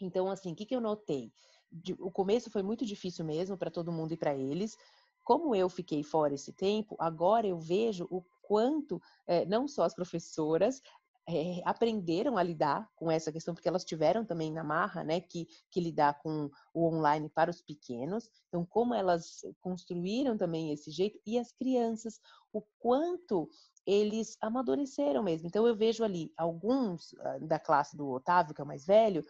Então, 0.00 0.30
assim, 0.30 0.52
o 0.52 0.56
que, 0.56 0.66
que 0.66 0.74
eu 0.76 0.80
notei? 0.80 1.32
O 1.98 2.10
começo 2.10 2.50
foi 2.50 2.62
muito 2.62 2.84
difícil 2.84 3.24
mesmo 3.24 3.56
para 3.56 3.70
todo 3.70 3.92
mundo 3.92 4.12
e 4.12 4.16
para 4.16 4.34
eles, 4.34 4.76
como 5.24 5.54
eu 5.54 5.68
fiquei 5.68 6.02
fora 6.02 6.34
esse 6.34 6.52
tempo, 6.52 6.96
agora 6.98 7.46
eu 7.46 7.58
vejo 7.58 8.06
o 8.10 8.22
quanto 8.42 9.00
é, 9.26 9.44
não 9.44 9.66
só 9.66 9.82
as 9.82 9.94
professoras 9.94 10.80
é, 11.28 11.60
aprenderam 11.64 12.38
a 12.38 12.42
lidar 12.42 12.88
com 12.94 13.10
essa 13.10 13.32
questão, 13.32 13.52
porque 13.52 13.68
elas 13.68 13.84
tiveram 13.84 14.24
também 14.24 14.52
na 14.52 14.62
marra, 14.62 15.02
né, 15.02 15.20
que, 15.20 15.48
que 15.70 15.80
lidar 15.80 16.20
com 16.20 16.48
o 16.72 16.86
online 16.86 17.28
para 17.28 17.50
os 17.50 17.60
pequenos. 17.60 18.30
Então, 18.48 18.64
como 18.64 18.94
elas 18.94 19.40
construíram 19.60 20.36
também 20.36 20.72
esse 20.72 20.90
jeito, 20.90 21.18
e 21.26 21.38
as 21.38 21.50
crianças, 21.50 22.20
o 22.52 22.62
quanto 22.78 23.48
eles 23.84 24.36
amadureceram 24.40 25.22
mesmo. 25.22 25.48
Então, 25.48 25.66
eu 25.66 25.76
vejo 25.76 26.04
ali 26.04 26.32
alguns 26.36 27.14
ah, 27.20 27.38
da 27.40 27.58
classe 27.58 27.96
do 27.96 28.08
Otávio, 28.08 28.54
que 28.54 28.60
é 28.60 28.64
o 28.64 28.66
mais 28.66 28.86
velho, 28.86 29.24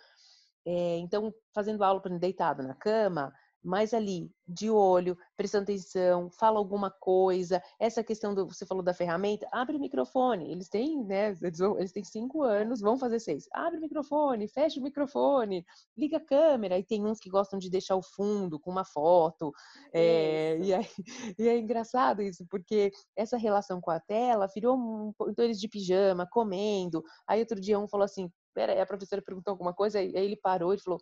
é, 0.67 0.99
então, 0.99 1.33
fazendo 1.55 1.85
aula 1.85 2.01
deitado 2.19 2.63
na 2.63 2.75
cama, 2.75 3.33
mas 3.67 3.93
ali, 3.93 4.31
de 4.47 4.71
olho, 4.71 5.19
prestando 5.37 5.65
atenção, 5.65 6.31
fala 6.31 6.59
alguma 6.59 6.89
coisa. 6.89 7.61
Essa 7.81 8.05
questão 8.05 8.33
do, 8.33 8.47
você 8.47 8.65
falou 8.65 8.83
da 8.83 8.95
ferramenta, 8.95 9.49
abre 9.51 9.77
o 9.77 9.81
microfone. 9.81 10.53
Eles 10.53 10.69
têm, 10.69 11.05
né? 11.05 11.35
Eles 11.77 11.93
têm 11.93 12.05
cinco 12.05 12.45
anos, 12.45 12.81
vão 12.81 12.97
fazer 12.97 13.19
seis. 13.19 13.49
Abre 13.53 13.79
o 13.79 13.81
microfone, 13.81 14.47
fecha 14.47 14.79
o 14.79 14.83
microfone, 14.83 15.67
liga 15.99 16.19
a 16.19 16.25
câmera. 16.25 16.79
E 16.79 16.85
tem 16.85 17.05
uns 17.05 17.19
que 17.19 17.29
gostam 17.29 17.59
de 17.59 17.69
deixar 17.69 17.97
o 17.97 18.03
fundo 18.03 18.61
com 18.61 18.71
uma 18.71 18.85
foto. 18.85 19.53
É, 19.93 20.59
e, 20.63 20.73
aí, 20.73 20.87
e 21.37 21.49
é 21.49 21.59
engraçado 21.59 22.23
isso, 22.23 22.47
porque 22.49 22.93
essa 23.17 23.37
relação 23.37 23.81
com 23.81 23.91
a 23.91 23.99
tela 23.99 24.47
virou 24.55 24.77
um, 24.77 25.13
então 25.29 25.45
eles 25.45 25.59
de 25.59 25.69
pijama, 25.69 26.25
comendo. 26.31 27.03
Aí 27.27 27.41
outro 27.41 27.61
dia 27.61 27.79
um 27.81 27.89
falou 27.89 28.05
assim, 28.05 28.31
pera, 28.55 28.81
a 28.81 28.87
professora 28.87 29.21
perguntou 29.21 29.51
alguma 29.51 29.75
coisa, 29.75 29.99
aí 29.99 30.13
ele 30.15 30.37
parou 30.37 30.73
e 30.73 30.79
falou, 30.79 31.01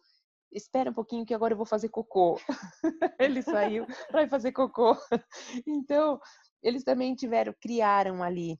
espera 0.54 0.90
um 0.90 0.94
pouquinho 0.94 1.26
que 1.26 1.34
agora 1.34 1.52
eu 1.52 1.56
vou 1.56 1.66
fazer 1.66 1.88
cocô. 1.88 2.38
ele 3.20 3.42
saiu 3.42 3.86
para 4.08 4.28
fazer 4.28 4.52
cocô. 4.52 4.96
Então, 5.66 6.20
eles 6.62 6.84
também 6.84 7.14
tiveram, 7.14 7.54
criaram 7.60 8.22
ali 8.22 8.58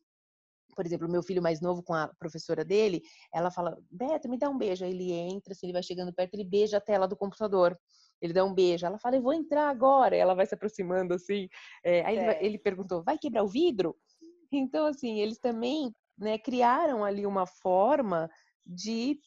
por 0.74 0.85
exemplo, 0.85 1.07
o 1.07 1.11
meu 1.11 1.22
filho 1.22 1.42
mais 1.42 1.61
novo 1.61 1.83
com 1.83 1.94
a 1.94 2.09
professora 2.18 2.64
dele, 2.64 3.00
ela 3.33 3.50
fala, 3.50 3.78
Beto, 3.90 4.28
me 4.28 4.37
dá 4.37 4.50
um 4.50 4.59
beijo. 4.59 4.85
Aí 4.85 4.90
ele 4.90 5.12
entra, 5.12 5.54
se 5.54 5.64
ele 5.64 5.72
vai 5.72 5.83
chegando 5.83 6.12
perto, 6.12 6.35
ele 6.35 6.44
beija 6.44 6.78
a 6.78 6.80
tela 6.80 7.07
do 7.07 7.16
computador. 7.16 7.78
Ele 8.20 8.33
dá 8.33 8.44
um 8.44 8.52
beijo. 8.52 8.85
Ela 8.85 8.98
fala, 8.98 9.16
eu 9.16 9.22
vou 9.22 9.33
entrar 9.33 9.68
agora. 9.68 10.16
Ela 10.16 10.35
vai 10.35 10.46
se 10.46 10.54
aproximando 10.54 11.14
assim. 11.14 11.48
É, 11.85 12.04
aí 12.04 12.16
é. 12.16 12.38
Ele, 12.38 12.46
ele 12.46 12.59
perguntou, 12.59 13.02
vai 13.02 13.16
quebrar 13.16 13.44
o 13.44 13.48
vidro? 13.48 13.96
Então, 14.50 14.87
assim, 14.87 15.20
eles 15.20 15.38
também 15.38 15.94
né, 16.18 16.38
criaram 16.38 17.04
ali 17.04 17.26
uma 17.26 17.46
forma 17.46 18.28
de 18.64 19.18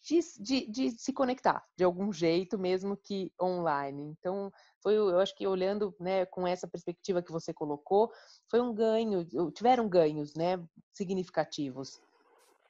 de, 0.00 0.20
de, 0.40 0.70
de, 0.70 0.90
se 0.90 1.12
conectar 1.12 1.64
de 1.76 1.84
algum 1.84 2.12
jeito, 2.12 2.58
mesmo 2.58 2.96
que 2.96 3.32
online. 3.40 4.02
Então, 4.18 4.52
foi, 4.82 4.96
eu 4.96 5.18
acho 5.18 5.34
que 5.34 5.46
olhando 5.46 5.94
né, 5.98 6.24
com 6.26 6.46
essa 6.46 6.68
perspectiva 6.68 7.22
que 7.22 7.32
você 7.32 7.52
colocou, 7.52 8.10
foi 8.50 8.60
um 8.60 8.72
ganho, 8.72 9.26
tiveram 9.52 9.88
ganhos 9.88 10.34
né, 10.34 10.62
significativos. 10.92 12.00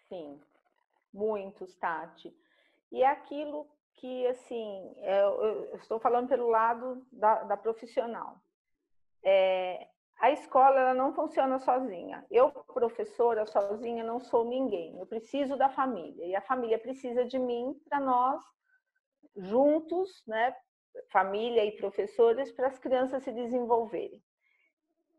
Sim, 0.08 0.40
muitos, 1.12 1.74
Tati. 1.76 2.34
E 2.90 3.02
é 3.02 3.06
aquilo 3.06 3.66
que, 3.96 4.26
assim, 4.28 4.94
é, 4.98 5.22
eu, 5.22 5.44
eu 5.44 5.76
estou 5.76 6.00
falando 6.00 6.28
pelo 6.28 6.48
lado 6.48 7.06
da, 7.12 7.44
da 7.44 7.56
profissional. 7.56 8.40
é, 9.22 9.88
a 10.20 10.30
escola 10.32 10.80
ela 10.80 10.94
não 10.94 11.14
funciona 11.14 11.58
sozinha. 11.58 12.24
Eu, 12.30 12.50
professora, 12.50 13.46
sozinha, 13.46 14.02
não 14.02 14.18
sou 14.18 14.44
ninguém. 14.44 14.98
Eu 14.98 15.06
preciso 15.06 15.56
da 15.56 15.68
família. 15.68 16.26
E 16.26 16.34
a 16.34 16.40
família 16.40 16.78
precisa 16.78 17.24
de 17.24 17.38
mim 17.38 17.80
para 17.88 18.00
nós, 18.00 18.42
juntos, 19.36 20.24
né, 20.26 20.54
família 21.10 21.64
e 21.64 21.76
professores, 21.76 22.50
para 22.50 22.66
as 22.66 22.78
crianças 22.78 23.22
se 23.22 23.30
desenvolverem. 23.30 24.20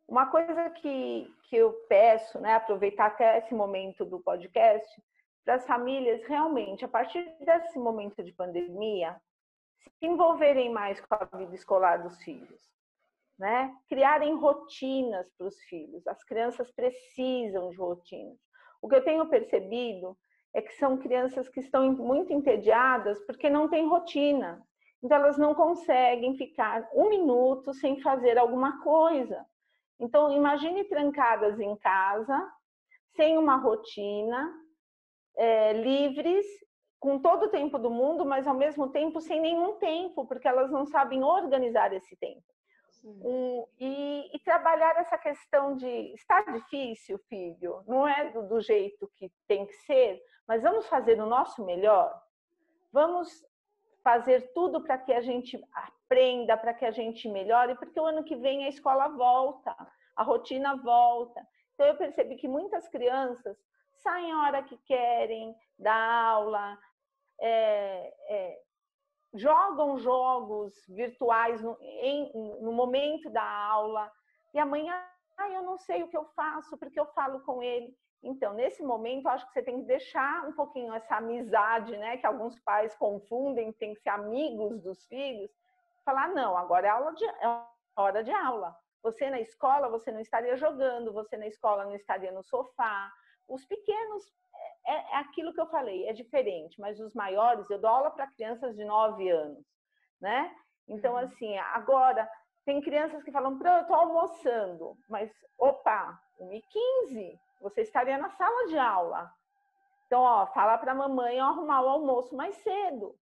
Uma 0.05 0.25
coisa 0.25 0.69
que, 0.71 1.33
que 1.43 1.55
eu 1.55 1.71
peço, 1.87 2.39
né, 2.39 2.55
aproveitar 2.55 3.05
até 3.05 3.37
esse 3.37 3.53
momento 3.53 4.03
do 4.03 4.19
podcast, 4.19 5.01
para 5.45 5.55
as 5.55 5.65
famílias 5.65 6.25
realmente, 6.25 6.83
a 6.83 6.87
partir 6.87 7.23
desse 7.39 7.79
momento 7.79 8.21
de 8.21 8.33
pandemia, 8.33 9.19
se 9.77 9.91
envolverem 10.01 10.69
mais 10.69 10.99
com 10.99 11.15
a 11.15 11.37
vida 11.37 11.55
escolar 11.55 12.03
dos 12.03 12.21
filhos, 12.21 12.69
né? 13.39 13.73
Criarem 13.87 14.35
rotinas 14.35 15.31
para 15.37 15.47
os 15.47 15.59
filhos. 15.63 16.05
As 16.05 16.21
crianças 16.23 16.69
precisam 16.71 17.69
de 17.69 17.77
rotinas. 17.77 18.37
O 18.81 18.89
que 18.89 18.95
eu 18.95 19.03
tenho 19.03 19.27
percebido 19.29 20.17
é 20.53 20.61
que 20.61 20.73
são 20.73 20.97
crianças 20.97 21.47
que 21.47 21.61
estão 21.61 21.91
muito 21.93 22.33
entediadas 22.33 23.19
porque 23.25 23.49
não 23.49 23.69
têm 23.69 23.87
rotina. 23.87 24.61
Então 25.01 25.17
elas 25.17 25.37
não 25.37 25.55
conseguem 25.55 26.35
ficar 26.35 26.87
um 26.93 27.09
minuto 27.09 27.73
sem 27.73 28.01
fazer 28.01 28.37
alguma 28.37 28.81
coisa. 28.83 29.45
Então, 29.99 30.31
imagine 30.31 30.83
trancadas 30.85 31.59
em 31.59 31.75
casa, 31.77 32.51
sem 33.15 33.37
uma 33.37 33.57
rotina, 33.57 34.53
é, 35.35 35.73
livres, 35.73 36.45
com 36.99 37.19
todo 37.19 37.45
o 37.45 37.49
tempo 37.49 37.77
do 37.77 37.89
mundo, 37.89 38.25
mas 38.25 38.47
ao 38.47 38.55
mesmo 38.55 38.89
tempo 38.89 39.21
sem 39.21 39.39
nenhum 39.41 39.77
tempo, 39.77 40.25
porque 40.25 40.47
elas 40.47 40.71
não 40.71 40.85
sabem 40.85 41.23
organizar 41.23 41.93
esse 41.93 42.15
tempo. 42.17 42.43
Um, 43.03 43.65
e, 43.79 44.29
e, 44.33 44.39
trabalhar 44.39 44.97
essa 44.97 45.17
questão 45.17 45.75
de 45.75 46.13
está 46.13 46.41
difícil, 46.41 47.17
filho, 47.29 47.83
não 47.87 48.07
é 48.07 48.29
do, 48.29 48.47
do 48.47 48.59
jeito 48.59 49.09
que 49.15 49.31
tem 49.47 49.65
que 49.65 49.73
ser, 49.73 50.21
mas 50.47 50.61
vamos 50.61 50.87
fazer 50.87 51.19
o 51.21 51.25
nosso 51.25 51.63
melhor. 51.65 52.21
Vamos 52.91 53.45
fazer 54.03 54.51
tudo 54.53 54.81
para 54.81 54.97
que 54.97 55.13
a 55.13 55.21
gente 55.21 55.61
aprenda, 55.73 56.57
para 56.57 56.73
que 56.73 56.85
a 56.85 56.91
gente 56.91 57.29
melhore, 57.29 57.75
porque 57.75 57.99
o 57.99 58.05
ano 58.05 58.23
que 58.23 58.35
vem 58.35 58.65
a 58.65 58.69
escola 58.69 59.07
volta, 59.09 59.75
a 60.15 60.23
rotina 60.23 60.75
volta. 60.75 61.45
Então 61.73 61.87
eu 61.87 61.95
percebi 61.95 62.35
que 62.35 62.47
muitas 62.47 62.87
crianças 62.89 63.57
saem 63.93 64.31
a 64.31 64.43
hora 64.43 64.63
que 64.63 64.77
querem 64.79 65.55
da 65.77 65.95
aula, 65.95 66.77
é, 67.39 68.13
é, 68.29 68.61
jogam 69.33 69.97
jogos 69.99 70.73
virtuais 70.87 71.61
no, 71.61 71.77
em, 71.81 72.31
no 72.61 72.71
momento 72.71 73.29
da 73.29 73.43
aula, 73.43 74.11
e 74.53 74.59
amanhã, 74.59 74.93
ah, 75.37 75.49
eu 75.49 75.63
não 75.63 75.77
sei 75.77 76.03
o 76.03 76.07
que 76.07 76.17
eu 76.17 76.25
faço, 76.35 76.77
porque 76.77 76.99
eu 76.99 77.05
falo 77.07 77.39
com 77.41 77.61
ele. 77.61 77.95
Então, 78.21 78.53
nesse 78.53 78.83
momento, 78.83 79.29
acho 79.29 79.45
que 79.47 79.53
você 79.53 79.63
tem 79.63 79.79
que 79.79 79.87
deixar 79.87 80.45
um 80.45 80.51
pouquinho 80.51 80.93
essa 80.93 81.17
amizade, 81.17 81.95
né? 81.97 82.17
Que 82.17 82.25
alguns 82.25 82.59
pais 82.59 82.93
confundem, 82.95 83.71
tem 83.71 83.93
que 83.93 84.01
ser 84.01 84.09
amigos 84.09 84.81
dos 84.81 85.05
filhos. 85.05 85.49
Falar, 86.03 86.27
não, 86.29 86.57
agora 86.57 86.87
é, 86.87 86.89
aula 86.89 87.13
de, 87.13 87.23
é 87.23 87.63
hora 87.95 88.23
de 88.23 88.31
aula. 88.31 88.75
Você 89.01 89.29
na 89.29 89.39
escola, 89.39 89.87
você 89.87 90.11
não 90.11 90.19
estaria 90.19 90.57
jogando, 90.57 91.13
você 91.13 91.37
na 91.37 91.47
escola 91.47 91.85
não 91.85 91.95
estaria 91.95 92.31
no 92.31 92.43
sofá. 92.43 93.09
Os 93.47 93.65
pequenos, 93.65 94.25
é, 94.85 94.93
é 94.93 95.15
aquilo 95.17 95.53
que 95.53 95.61
eu 95.61 95.67
falei, 95.67 96.07
é 96.07 96.13
diferente, 96.13 96.79
mas 96.79 96.99
os 96.99 97.13
maiores, 97.13 97.69
eu 97.69 97.79
dou 97.79 97.89
aula 97.89 98.11
para 98.11 98.31
crianças 98.31 98.75
de 98.75 98.83
9 98.83 99.29
anos, 99.29 99.65
né? 100.19 100.53
Então, 100.87 101.13
uhum. 101.13 101.19
assim, 101.19 101.57
agora, 101.57 102.29
tem 102.65 102.81
crianças 102.81 103.23
que 103.23 103.31
falam, 103.31 103.59
eu 103.63 103.81
estou 103.81 103.95
almoçando, 103.95 104.97
mas, 105.07 105.31
opa, 105.57 106.19
1h15, 106.39 107.39
você 107.61 107.81
estaria 107.81 108.17
na 108.17 108.29
sala 108.31 108.67
de 108.67 108.77
aula. 108.77 109.31
Então, 110.07 110.21
ó, 110.21 110.47
fala 110.47 110.77
para 110.77 110.91
a 110.91 110.95
mamãe 110.95 111.39
arrumar 111.39 111.81
o 111.81 111.89
almoço 111.89 112.35
mais 112.35 112.55
cedo, 112.57 113.15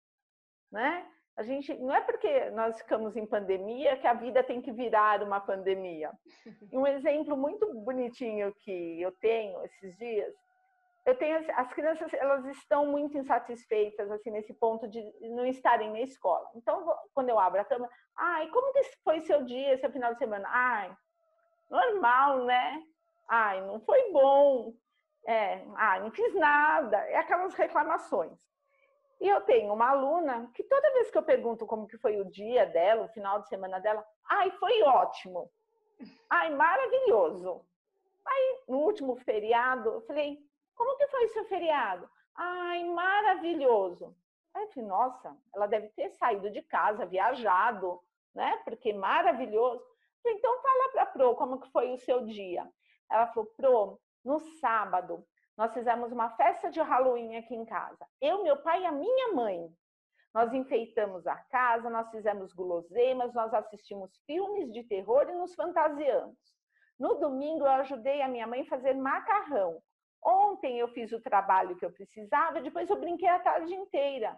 né? 0.71 1.07
A 1.35 1.43
gente 1.43 1.73
não 1.75 1.93
é 1.93 1.99
porque 1.99 2.49
nós 2.51 2.77
ficamos 2.77 3.17
em 3.17 3.25
pandemia 3.25 3.97
que 3.97 4.07
a 4.07 4.13
vida 4.13 4.41
tem 4.43 4.61
que 4.61 4.71
virar 4.71 5.21
uma 5.21 5.41
pandemia. 5.41 6.11
Um 6.71 6.87
exemplo 6.87 7.35
muito 7.35 7.73
bonitinho 7.73 8.53
que 8.59 9.01
eu 9.01 9.11
tenho 9.19 9.61
esses 9.65 9.97
dias, 9.97 10.33
eu 11.05 11.15
tenho 11.15 11.37
as 11.55 11.73
crianças 11.73 12.11
elas 12.13 12.45
estão 12.45 12.87
muito 12.87 13.17
insatisfeitas 13.17 14.09
assim 14.11 14.31
nesse 14.31 14.53
ponto 14.53 14.87
de 14.87 15.01
não 15.29 15.45
estarem 15.45 15.91
na 15.91 16.01
escola. 16.01 16.49
Então 16.55 16.97
quando 17.13 17.29
eu 17.29 17.39
abro 17.39 17.61
a 17.61 17.65
cama, 17.65 17.89
ai, 18.17 18.47
como 18.49 18.73
que 18.73 18.83
foi 19.03 19.21
seu 19.21 19.43
dia, 19.43 19.77
seu 19.77 19.91
final 19.91 20.13
de 20.13 20.19
semana? 20.19 20.47
Ai, 20.51 20.95
normal, 21.69 22.45
né? 22.45 22.81
Ai, 23.29 23.61
não 23.61 23.79
foi 23.81 24.11
bom. 24.11 24.73
É, 25.27 25.63
ai, 25.75 25.99
não 26.01 26.11
fiz 26.11 26.33
nada. 26.35 26.97
É 27.09 27.17
aquelas 27.17 27.53
reclamações. 27.53 28.37
E 29.19 29.29
eu 29.29 29.41
tenho 29.41 29.73
uma 29.73 29.89
aluna 29.89 30.49
que 30.53 30.63
toda 30.63 30.93
vez 30.93 31.09
que 31.09 31.17
eu 31.17 31.23
pergunto 31.23 31.65
como 31.65 31.87
que 31.87 31.97
foi 31.97 32.19
o 32.19 32.29
dia 32.29 32.65
dela, 32.65 33.05
o 33.05 33.09
final 33.09 33.41
de 33.41 33.47
semana 33.47 33.79
dela, 33.79 34.05
ai, 34.29 34.51
foi 34.51 34.81
ótimo. 34.83 35.49
Ai, 36.29 36.49
maravilhoso. 36.53 37.65
Aí, 38.25 38.59
no 38.67 38.79
último 38.79 39.15
feriado, 39.17 39.89
eu 39.89 40.01
falei, 40.01 40.39
como 40.75 40.97
que 40.97 41.07
foi 41.07 41.27
seu 41.29 41.45
feriado? 41.45 42.09
Ai, 42.35 42.83
maravilhoso. 42.83 44.15
Aí 44.53 44.69
eu 44.75 44.83
nossa, 44.83 45.35
ela 45.53 45.67
deve 45.67 45.89
ter 45.89 46.09
saído 46.11 46.49
de 46.49 46.61
casa, 46.61 47.05
viajado, 47.05 47.99
né? 48.33 48.57
Porque 48.63 48.93
maravilhoso. 48.93 49.83
Falei, 50.21 50.37
então 50.37 50.61
fala 50.61 50.91
para 50.91 51.03
a 51.03 51.05
Pro 51.07 51.35
como 51.35 51.59
que 51.59 51.71
foi 51.71 51.91
o 51.93 51.97
seu 51.97 52.25
dia. 52.25 52.69
Ela 53.11 53.27
falou, 53.27 53.51
Pro, 53.57 54.01
no 54.23 54.39
sábado 54.59 55.25
nós 55.57 55.73
fizemos 55.73 56.11
uma 56.11 56.29
festa 56.31 56.69
de 56.69 56.81
Halloween 56.81 57.37
aqui 57.37 57.55
em 57.55 57.65
casa. 57.65 58.05
Eu, 58.19 58.43
meu 58.43 58.57
pai 58.57 58.81
e 58.81 58.85
a 58.85 58.91
minha 58.91 59.33
mãe. 59.33 59.69
Nós 60.33 60.53
enfeitamos 60.53 61.25
a 61.25 61.35
casa, 61.35 61.89
nós 61.89 62.09
fizemos 62.11 62.51
guloseimas, 62.51 63.33
nós 63.33 63.53
assistimos 63.53 64.11
filmes 64.25 64.69
de 64.73 64.83
terror 64.83 65.29
e 65.29 65.33
nos 65.33 65.55
fantasiamos. 65.55 66.37
No 66.99 67.15
domingo, 67.15 67.65
eu 67.65 67.71
ajudei 67.71 68.21
a 68.21 68.27
minha 68.27 68.45
mãe 68.45 68.61
a 68.61 68.65
fazer 68.65 68.93
macarrão. 68.95 69.81
Ontem 70.25 70.79
eu 70.79 70.87
fiz 70.87 71.11
o 71.11 71.21
trabalho 71.21 71.75
que 71.75 71.85
eu 71.85 71.91
precisava, 71.91 72.61
depois 72.61 72.89
eu 72.89 72.99
brinquei 72.99 73.27
a 73.27 73.39
tarde 73.39 73.73
inteira. 73.73 74.37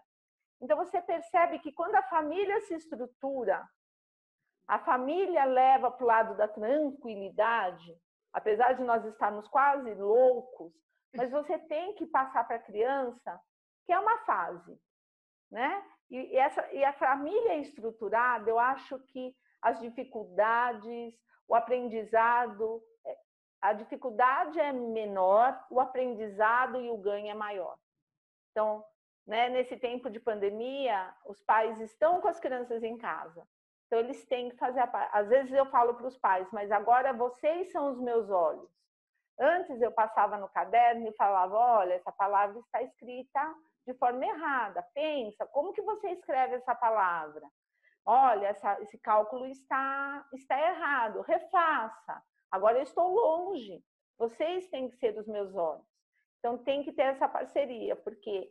Então 0.62 0.76
você 0.76 1.02
percebe 1.02 1.60
que 1.60 1.72
quando 1.72 1.96
a 1.96 2.04
família 2.04 2.60
se 2.62 2.74
estrutura, 2.74 3.66
a 4.68 4.80
família 4.80 5.46
leva 5.46 5.90
para 5.90 6.04
o 6.04 6.08
lado 6.08 6.36
da 6.36 6.48
tranquilidade, 6.48 7.98
apesar 8.34 8.74
de 8.74 8.84
nós 8.84 9.06
estarmos 9.06 9.48
quase 9.48 9.94
loucos, 9.94 10.74
mas 11.16 11.32
você 11.32 11.58
tem 11.58 11.96
que 11.96 12.06
passar 12.06 12.46
para 12.46 12.58
a 12.58 12.64
criança 12.64 13.40
que 13.86 13.94
é 13.94 14.00
uma 14.00 14.18
fase, 14.26 14.78
né? 15.50 15.82
E, 16.10 16.38
essa, 16.38 16.70
e 16.74 16.84
a 16.84 16.92
família 16.94 17.56
estruturada, 17.56 18.50
eu 18.50 18.60
acho 18.60 19.00
que 19.08 19.34
as 19.62 19.80
dificuldades, 19.80 21.14
o 21.48 21.56
aprendizado, 21.56 22.84
a 23.68 23.74
dificuldade 23.74 24.58
é 24.60 24.72
menor, 24.72 25.66
o 25.70 25.80
aprendizado 25.82 26.80
e 26.80 26.90
o 26.90 26.98
ganho 26.98 27.30
é 27.30 27.34
maior. 27.34 27.78
Então, 28.52 28.84
né, 29.26 29.50
nesse 29.50 29.76
tempo 29.76 30.10
de 30.10 30.22
pandemia, 30.22 31.14
os 31.26 31.42
pais 31.42 31.78
estão 31.82 32.22
com 32.22 32.30
as 32.30 32.40
crianças 32.40 32.82
em 32.82 32.98
casa. 32.98 33.46
Então, 33.86 34.00
eles 34.00 34.26
têm 34.26 34.50
que 34.50 34.56
fazer 34.56 34.80
a. 34.80 35.10
Às 35.12 35.28
vezes 35.28 35.52
eu 35.52 35.66
falo 35.66 35.96
para 35.96 36.08
os 36.08 36.18
pais, 36.18 36.48
mas 36.54 36.72
agora 36.72 37.12
vocês 37.12 37.70
são 37.74 37.92
os 37.92 38.00
meus 38.00 38.30
olhos. 38.30 38.72
Antes 39.38 39.82
eu 39.82 39.92
passava 39.92 40.38
no 40.38 40.48
caderno 40.48 41.06
e 41.08 41.16
falava, 41.16 41.56
olha, 41.56 41.94
essa 41.94 42.12
palavra 42.12 42.58
está 42.60 42.82
escrita 42.82 43.56
de 43.86 43.94
forma 43.96 44.26
errada. 44.26 44.82
Pensa, 44.94 45.46
como 45.46 45.74
que 45.74 45.82
você 45.82 46.10
escreve 46.12 46.56
essa 46.56 46.74
palavra? 46.74 47.46
Olha, 48.06 48.48
essa, 48.48 48.82
esse 48.82 48.98
cálculo 48.98 49.46
está, 49.46 50.26
está 50.32 50.58
errado, 50.58 51.22
refaça. 51.22 52.24
Agora 52.52 52.78
eu 52.78 52.84
estou 52.84 53.14
longe. 53.14 53.84
Vocês 54.18 54.68
têm 54.70 54.90
que 54.90 54.98
ser 54.98 55.18
os 55.18 55.28
meus 55.28 55.54
olhos. 55.56 55.86
Então 56.40 56.58
tem 56.58 56.84
que 56.84 56.92
ter 56.92 57.04
essa 57.04 57.28
parceria, 57.28 57.96
porque 57.96 58.50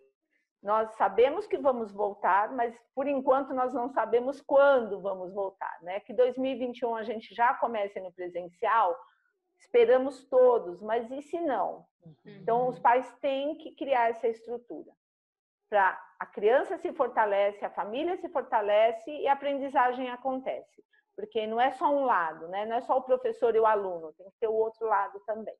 nós 0.62 0.94
sabemos 0.96 1.46
que 1.46 1.58
vamos 1.58 1.92
voltar, 1.92 2.52
mas 2.52 2.76
por 2.94 3.06
enquanto 3.06 3.54
nós 3.54 3.72
não 3.72 3.88
sabemos 3.90 4.40
quando 4.40 5.00
vamos 5.00 5.32
voltar, 5.32 5.78
né? 5.82 6.00
Que 6.00 6.12
2021 6.12 6.96
a 6.96 7.02
gente 7.02 7.34
já 7.34 7.54
comece 7.54 8.00
no 8.00 8.12
presencial, 8.12 8.96
Esperamos 9.58 10.24
todos, 10.28 10.80
mas 10.80 11.10
e 11.10 11.22
se 11.22 11.40
não? 11.40 11.86
Uhum. 12.04 12.14
Então, 12.26 12.68
os 12.68 12.78
pais 12.78 13.10
têm 13.20 13.56
que 13.56 13.74
criar 13.74 14.10
essa 14.10 14.28
estrutura 14.28 14.92
para 15.68 16.00
a 16.20 16.26
criança 16.26 16.78
se 16.78 16.92
fortalece, 16.92 17.64
a 17.64 17.70
família 17.70 18.16
se 18.18 18.28
fortalece 18.28 19.10
e 19.10 19.26
a 19.26 19.32
aprendizagem 19.32 20.08
acontece. 20.10 20.84
Porque 21.16 21.46
não 21.46 21.60
é 21.60 21.72
só 21.72 21.90
um 21.90 22.04
lado, 22.04 22.46
né? 22.48 22.66
Não 22.66 22.76
é 22.76 22.82
só 22.82 22.98
o 22.98 23.02
professor 23.02 23.54
e 23.54 23.58
o 23.58 23.66
aluno, 23.66 24.12
tem 24.18 24.28
que 24.28 24.36
ter 24.38 24.48
o 24.48 24.54
outro 24.54 24.86
lado 24.86 25.18
também. 25.26 25.56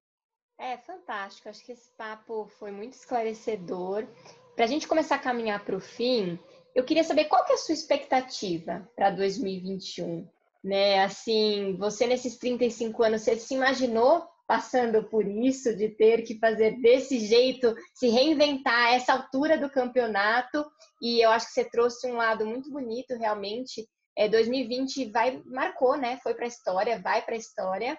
É 0.59 0.77
fantástico, 0.79 1.49
acho 1.49 1.65
que 1.65 1.73
esse 1.73 1.91
papo 1.97 2.47
foi 2.59 2.71
muito 2.71 2.93
esclarecedor. 2.93 4.07
Para 4.55 4.65
a 4.65 4.69
gente 4.69 4.89
começar 4.89 5.17
a 5.17 5.21
caminhar 5.21 5.65
para 5.65 5.77
o 5.77 5.81
fim, 5.81 6.39
eu 6.75 6.85
queria 6.85 7.05
saber 7.05 7.27
qual 7.27 7.45
que 7.45 7.53
é 7.53 7.55
a 7.55 7.59
sua 7.59 7.75
expectativa 7.75 8.89
para 8.95 9.11
2021 9.11 10.29
né? 10.67 11.05
Assim, 11.05 11.77
você 11.79 12.09
nesses 12.09 12.37
35 12.39 13.05
anos, 13.05 13.23
você 13.23 13.37
se 13.37 13.55
imaginou 13.55 14.27
passando 14.49 15.03
por 15.05 15.27
isso, 15.27 15.75
de 15.77 15.89
ter 15.89 16.23
que 16.23 16.39
fazer 16.39 16.81
desse 16.81 17.19
jeito, 17.19 17.75
se 17.95 18.09
reinventar 18.09 18.87
a 18.87 18.95
essa 18.95 19.13
altura 19.13 19.59
do 19.59 19.71
campeonato. 19.71 20.65
E 21.03 21.25
eu 21.25 21.31
acho 21.31 21.47
que 21.47 21.53
você 21.53 21.65
trouxe 21.65 22.11
um 22.11 22.17
lado 22.17 22.45
muito 22.47 22.71
bonito, 22.71 23.17
realmente. 23.17 23.89
É, 24.17 24.29
2020 24.29 25.11
vai 25.11 25.43
marcou, 25.45 25.97
né? 25.97 26.19
Foi 26.23 26.35
para 26.35 26.45
a 26.45 26.49
história, 26.49 26.99
vai 26.99 27.23
para 27.23 27.35
a 27.35 27.39
história. 27.39 27.99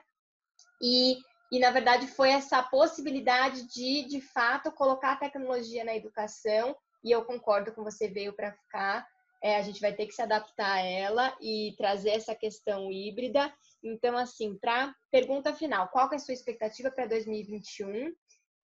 E, 0.81 1.17
e 1.51 1.59
na 1.59 1.71
verdade 1.71 2.07
foi 2.07 2.29
essa 2.31 2.61
possibilidade 2.63 3.67
de, 3.67 4.03
de 4.07 4.21
fato, 4.21 4.71
colocar 4.71 5.13
a 5.13 5.17
tecnologia 5.17 5.83
na 5.83 5.95
educação. 5.95 6.75
E 7.03 7.11
eu 7.11 7.23
concordo 7.23 7.71
com 7.73 7.83
você, 7.83 8.07
veio 8.07 8.33
para 8.33 8.51
ficar. 8.51 9.07
É, 9.43 9.57
a 9.57 9.61
gente 9.61 9.79
vai 9.79 9.93
ter 9.93 10.07
que 10.07 10.13
se 10.13 10.21
adaptar 10.21 10.73
a 10.73 10.81
ela 10.81 11.37
e 11.39 11.75
trazer 11.77 12.09
essa 12.09 12.33
questão 12.33 12.91
híbrida. 12.91 13.53
Então, 13.83 14.17
assim, 14.17 14.57
para 14.57 14.93
pergunta 15.11 15.53
final, 15.53 15.87
qual 15.89 16.11
é 16.11 16.15
a 16.15 16.19
sua 16.19 16.33
expectativa 16.33 16.89
para 16.89 17.05
2021? 17.05 18.11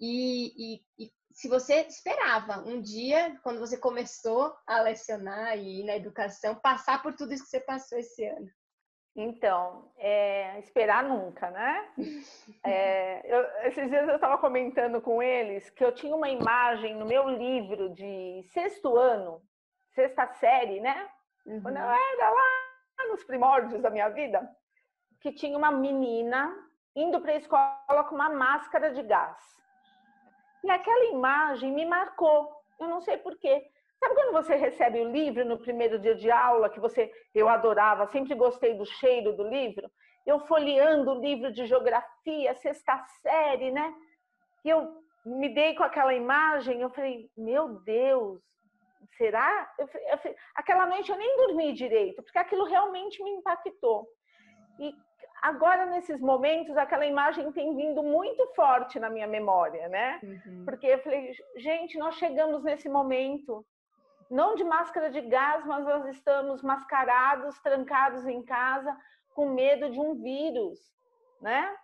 E, 0.01 0.51
e, 0.57 0.81
e, 0.97 1.11
se 1.33 1.47
você 1.47 1.81
esperava 1.81 2.59
um 2.59 2.79
dia, 2.79 3.37
quando 3.41 3.59
você 3.59 3.77
começou 3.77 4.55
a 4.67 4.81
lecionar 4.81 5.57
e 5.57 5.81
ir 5.81 5.83
na 5.83 5.95
educação, 5.95 6.55
passar 6.55 7.01
por 7.01 7.13
tudo 7.15 7.33
isso 7.33 7.43
que 7.43 7.49
você 7.49 7.59
passou 7.59 7.97
esse 7.97 8.25
ano? 8.25 8.47
Então, 9.15 9.91
é, 9.97 10.57
esperar 10.59 11.03
nunca, 11.03 11.49
né? 11.51 11.89
É, 12.65 13.21
eu, 13.25 13.67
esses 13.67 13.89
dias 13.89 14.07
eu 14.07 14.15
estava 14.15 14.37
comentando 14.37 15.01
com 15.01 15.21
eles 15.21 15.69
que 15.71 15.83
eu 15.83 15.93
tinha 15.93 16.15
uma 16.15 16.29
imagem 16.29 16.95
no 16.95 17.05
meu 17.05 17.27
livro 17.27 17.89
de 17.89 18.41
sexto 18.53 18.95
ano, 18.95 19.41
sexta 19.91 20.27
série, 20.35 20.79
né? 20.79 21.09
Uhum. 21.45 21.61
Quando 21.61 21.75
eu 21.75 21.83
era 21.83 22.29
lá 22.29 23.07
nos 23.09 23.23
primórdios 23.25 23.81
da 23.81 23.89
minha 23.89 24.07
vida, 24.07 24.49
que 25.19 25.33
tinha 25.33 25.57
uma 25.57 25.71
menina 25.71 26.55
indo 26.95 27.19
para 27.19 27.33
a 27.33 27.37
escola 27.37 28.03
com 28.07 28.15
uma 28.15 28.29
máscara 28.29 28.93
de 28.93 29.03
gás. 29.03 29.62
E 30.63 30.69
aquela 30.69 31.06
imagem 31.06 31.71
me 31.71 31.86
marcou. 31.86 32.49
Eu 32.80 32.88
não 32.88 33.02
sei 33.02 33.17
porquê. 33.17 33.67
Sabe 33.99 34.15
quando 34.15 34.34
você 34.34 34.56
recebe 34.56 34.99
o 34.99 35.12
livro 35.12 35.45
no 35.45 35.58
primeiro 35.58 35.97
dia 35.99 36.15
de 36.15 36.30
aula, 36.30 36.69
que 36.69 36.80
você 36.80 37.12
eu 37.34 37.47
adorava, 37.47 38.06
sempre 38.08 38.36
gostei 38.36 38.73
do 38.73 38.86
cheiro 38.86 39.34
do 39.34 39.43
livro? 39.43 39.89
Eu 40.26 40.39
folheando 40.41 41.12
o 41.12 41.19
livro 41.21 41.52
de 41.52 41.65
geografia, 41.65 42.54
sexta 42.56 42.97
série, 43.21 43.71
né? 43.71 43.93
E 44.63 44.69
eu 44.69 45.04
me 45.26 45.54
dei 45.54 45.76
com 45.76 45.84
aquela 45.84 46.13
imagem, 46.13 46.82
eu 46.82 46.89
falei, 46.89 47.30
meu 47.38 47.80
Deus, 47.82 48.41
será? 49.17 49.71
Eu, 49.78 49.88
eu, 49.88 50.36
aquela 50.56 50.86
noite 50.86 51.10
eu 51.10 51.17
nem 51.17 51.38
dormi 51.38 51.73
direito, 51.73 52.21
porque 52.23 52.38
aquilo 52.38 52.65
realmente 52.65 53.23
me 53.23 53.32
impactou. 53.32 54.08
E 54.80 54.93
Agora, 55.43 55.86
nesses 55.86 56.21
momentos, 56.21 56.77
aquela 56.77 57.06
imagem 57.06 57.51
tem 57.51 57.75
vindo 57.75 58.01
muito 58.01 58.47
forte 58.56 58.97
na 58.97 59.10
minha 59.10 59.27
memória, 59.27 59.89
né? 59.89 60.17
Uhum. 60.23 60.63
Porque 60.63 60.88
eu 60.88 60.99
falei, 60.99 61.34
gente, 61.58 61.97
nós 61.97 62.15
chegamos 62.15 62.63
nesse 62.63 62.88
momento, 62.88 63.65
não 64.32 64.56
de 64.56 64.63
máscara 64.63 65.10
de 65.10 65.19
gás, 65.19 65.65
mas 65.65 65.84
nós 65.84 66.06
estamos 66.15 66.63
mascarados, 66.63 67.60
trancados 67.60 68.25
em 68.25 68.41
casa, 68.41 68.97
com 69.36 69.49
medo 69.49 69.89
de 69.89 69.99
um 69.99 70.15
vírus, 70.15 70.79
né? 71.41 71.75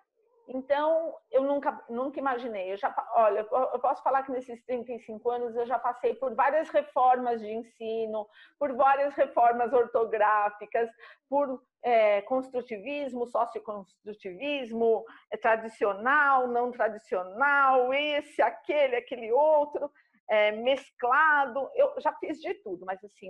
Então, 0.52 1.16
eu 1.30 1.44
nunca, 1.44 1.80
nunca 1.88 2.20
imaginei. 2.20 2.72
Eu 2.72 2.78
já, 2.78 2.94
olha, 3.14 3.42
eu 3.52 3.80
posso 3.80 4.02
falar 4.02 4.24
que 4.24 4.32
nesses 4.32 4.64
35 4.66 5.30
anos 5.30 5.56
eu 5.56 5.66
já 5.68 5.78
passei 5.78 6.16
por 6.16 6.34
várias 6.34 6.70
reformas 6.70 7.40
de 7.40 7.52
ensino, 7.52 8.28
por 8.58 8.76
várias 8.76 9.14
reformas 9.14 9.72
ortográficas, 9.72 10.90
por 11.30 11.62
é, 11.84 12.24
construtivismo, 12.24 13.28
socioconstrutivismo, 13.28 15.06
é, 15.32 15.38
tradicional, 15.38 16.48
não 16.48 16.72
tradicional, 16.72 17.94
esse, 17.94 18.42
aquele, 18.42 18.96
aquele 18.96 19.32
outro, 19.32 19.92
é, 20.28 20.52
mesclado. 20.52 21.70
Eu 21.76 21.94
já 22.00 22.12
fiz 22.14 22.40
de 22.42 22.56
tudo, 22.56 22.88
mas 22.88 23.04
assim, 23.04 23.30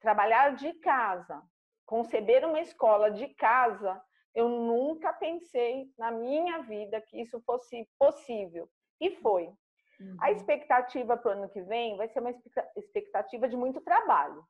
trabalhar 0.00 0.54
de 0.54 0.72
casa, 0.74 1.42
conceber 1.84 2.44
uma 2.44 2.60
escola 2.60 3.10
de 3.10 3.26
casa, 3.34 4.00
eu 4.34 4.48
nunca 4.48 5.12
pensei 5.12 5.92
na 5.98 6.10
minha 6.10 6.62
vida 6.62 7.00
que 7.00 7.20
isso 7.20 7.40
fosse 7.40 7.88
possível. 7.98 8.68
E 9.00 9.10
foi. 9.16 9.52
Uhum. 10.00 10.16
A 10.20 10.30
expectativa 10.30 11.16
para 11.16 11.28
o 11.28 11.32
ano 11.32 11.48
que 11.48 11.60
vem 11.62 11.96
vai 11.96 12.08
ser 12.08 12.20
uma 12.20 12.34
expectativa 12.76 13.48
de 13.48 13.56
muito 13.56 13.80
trabalho, 13.80 14.44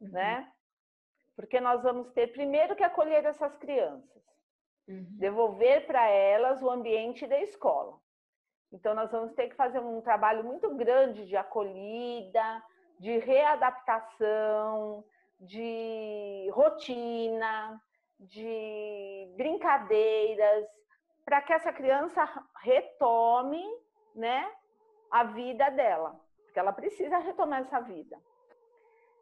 uhum. 0.00 0.10
né? 0.10 0.52
Porque 1.34 1.60
nós 1.60 1.82
vamos 1.82 2.10
ter 2.12 2.32
primeiro 2.32 2.76
que 2.76 2.84
acolher 2.84 3.24
essas 3.24 3.56
crianças, 3.56 4.22
uhum. 4.88 5.06
devolver 5.18 5.86
para 5.86 6.08
elas 6.08 6.62
o 6.62 6.70
ambiente 6.70 7.26
da 7.26 7.40
escola. 7.40 7.98
Então, 8.72 8.94
nós 8.94 9.10
vamos 9.10 9.32
ter 9.32 9.48
que 9.48 9.56
fazer 9.56 9.78
um 9.78 10.00
trabalho 10.00 10.44
muito 10.44 10.74
grande 10.74 11.26
de 11.26 11.36
acolhida, 11.36 12.62
de 12.98 13.18
readaptação, 13.18 15.04
de 15.38 16.48
rotina, 16.52 17.80
de 18.18 19.32
brincadeiras, 19.36 20.66
para 21.24 21.42
que 21.42 21.52
essa 21.52 21.72
criança 21.72 22.26
retome 22.62 23.64
né, 24.14 24.48
a 25.10 25.24
vida 25.24 25.68
dela, 25.70 26.18
porque 26.44 26.58
ela 26.58 26.72
precisa 26.72 27.18
retomar 27.18 27.60
essa 27.60 27.80
vida. 27.80 28.16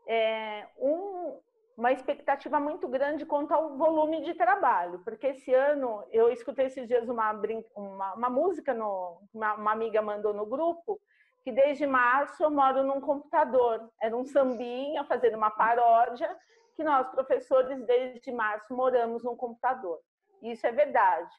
É, 0.06 0.66
um, 0.78 1.40
uma 1.76 1.92
expectativa 1.92 2.60
muito 2.60 2.86
grande 2.88 3.26
quanto 3.26 3.52
ao 3.52 3.76
volume 3.76 4.22
de 4.22 4.34
trabalho, 4.34 5.00
porque 5.00 5.28
esse 5.28 5.52
ano 5.52 6.04
eu 6.12 6.30
escutei 6.30 6.66
esses 6.66 6.86
dias 6.86 7.08
uma, 7.08 7.32
uma, 7.74 8.14
uma 8.14 8.30
música, 8.30 8.72
no, 8.72 9.20
uma, 9.32 9.54
uma, 9.54 9.72
amiga 9.72 10.00
mandou 10.00 10.32
no 10.32 10.46
grupo, 10.46 11.00
que 11.42 11.50
desde 11.50 11.86
março 11.86 12.42
eu 12.42 12.50
moro 12.50 12.84
num 12.84 13.00
computador. 13.00 13.90
Era 14.00 14.16
um 14.16 14.24
sambinha 14.24 15.04
fazendo 15.04 15.36
uma 15.36 15.50
paródia, 15.50 16.34
que 16.74 16.84
nós, 16.84 17.08
professores, 17.08 17.84
desde 17.86 18.32
março 18.32 18.74
moramos 18.74 19.22
num 19.22 19.36
computador. 19.36 20.00
Isso 20.42 20.66
é 20.66 20.72
verdade. 20.72 21.30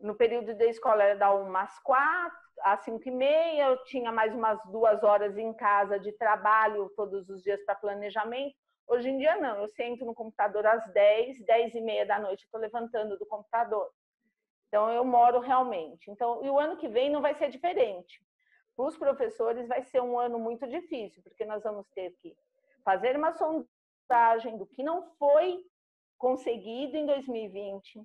No 0.00 0.14
período 0.14 0.54
da 0.56 0.66
escola 0.66 1.02
era 1.02 1.18
da 1.18 1.34
1 1.34 1.56
às 1.56 1.78
4, 1.80 2.38
às 2.60 2.80
5 2.84 3.08
e 3.08 3.10
meia, 3.10 3.68
eu 3.68 3.84
tinha 3.84 4.10
mais 4.10 4.34
umas 4.34 4.58
duas 4.70 5.02
horas 5.02 5.36
em 5.36 5.52
casa 5.54 5.98
de 5.98 6.12
trabalho 6.12 6.90
todos 6.96 7.28
os 7.28 7.42
dias 7.42 7.62
para 7.64 7.74
planejamento 7.74 8.56
Hoje 8.86 9.08
em 9.08 9.16
dia, 9.16 9.36
não. 9.36 9.60
Eu 9.60 9.68
sento 9.68 10.04
no 10.04 10.14
computador 10.14 10.66
às 10.66 10.86
10, 10.92 11.44
10 11.44 11.74
e 11.74 11.80
meia 11.80 12.04
da 12.04 12.18
noite, 12.18 12.44
estou 12.44 12.60
levantando 12.60 13.16
do 13.18 13.26
computador. 13.26 13.90
Então, 14.68 14.90
eu 14.90 15.04
moro 15.04 15.40
realmente. 15.40 16.10
Então, 16.10 16.44
e 16.44 16.50
o 16.50 16.58
ano 16.58 16.76
que 16.76 16.88
vem 16.88 17.10
não 17.10 17.22
vai 17.22 17.34
ser 17.34 17.48
diferente. 17.48 18.22
Para 18.76 18.86
os 18.86 18.96
professores, 18.96 19.68
vai 19.68 19.82
ser 19.82 20.02
um 20.02 20.18
ano 20.18 20.38
muito 20.38 20.66
difícil, 20.66 21.22
porque 21.22 21.44
nós 21.44 21.62
vamos 21.62 21.88
ter 21.94 22.10
que 22.20 22.34
fazer 22.84 23.16
uma 23.16 23.32
sondagem 23.32 23.68
do 24.58 24.66
que 24.66 24.82
não 24.82 25.10
foi 25.18 25.64
conseguido 26.18 26.96
em 26.96 27.06
2020, 27.06 28.02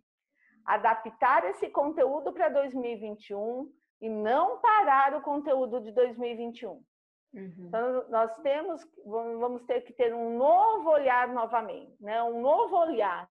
adaptar 0.65 1.45
esse 1.45 1.69
conteúdo 1.69 2.31
para 2.33 2.49
2021 2.49 3.71
e 4.01 4.09
não 4.09 4.59
parar 4.59 5.13
o 5.15 5.21
conteúdo 5.21 5.81
de 5.81 5.91
2021. 5.91 6.71
Uhum. 7.33 7.53
Então, 7.59 8.09
nós 8.09 8.35
temos, 8.39 8.81
vamos 9.05 9.63
ter 9.63 9.81
que 9.81 9.93
ter 9.93 10.13
um 10.13 10.37
novo 10.37 10.89
olhar 10.89 11.27
novamente, 11.27 12.01
né? 12.01 12.23
um 12.23 12.41
novo 12.41 12.75
olhar. 12.77 13.29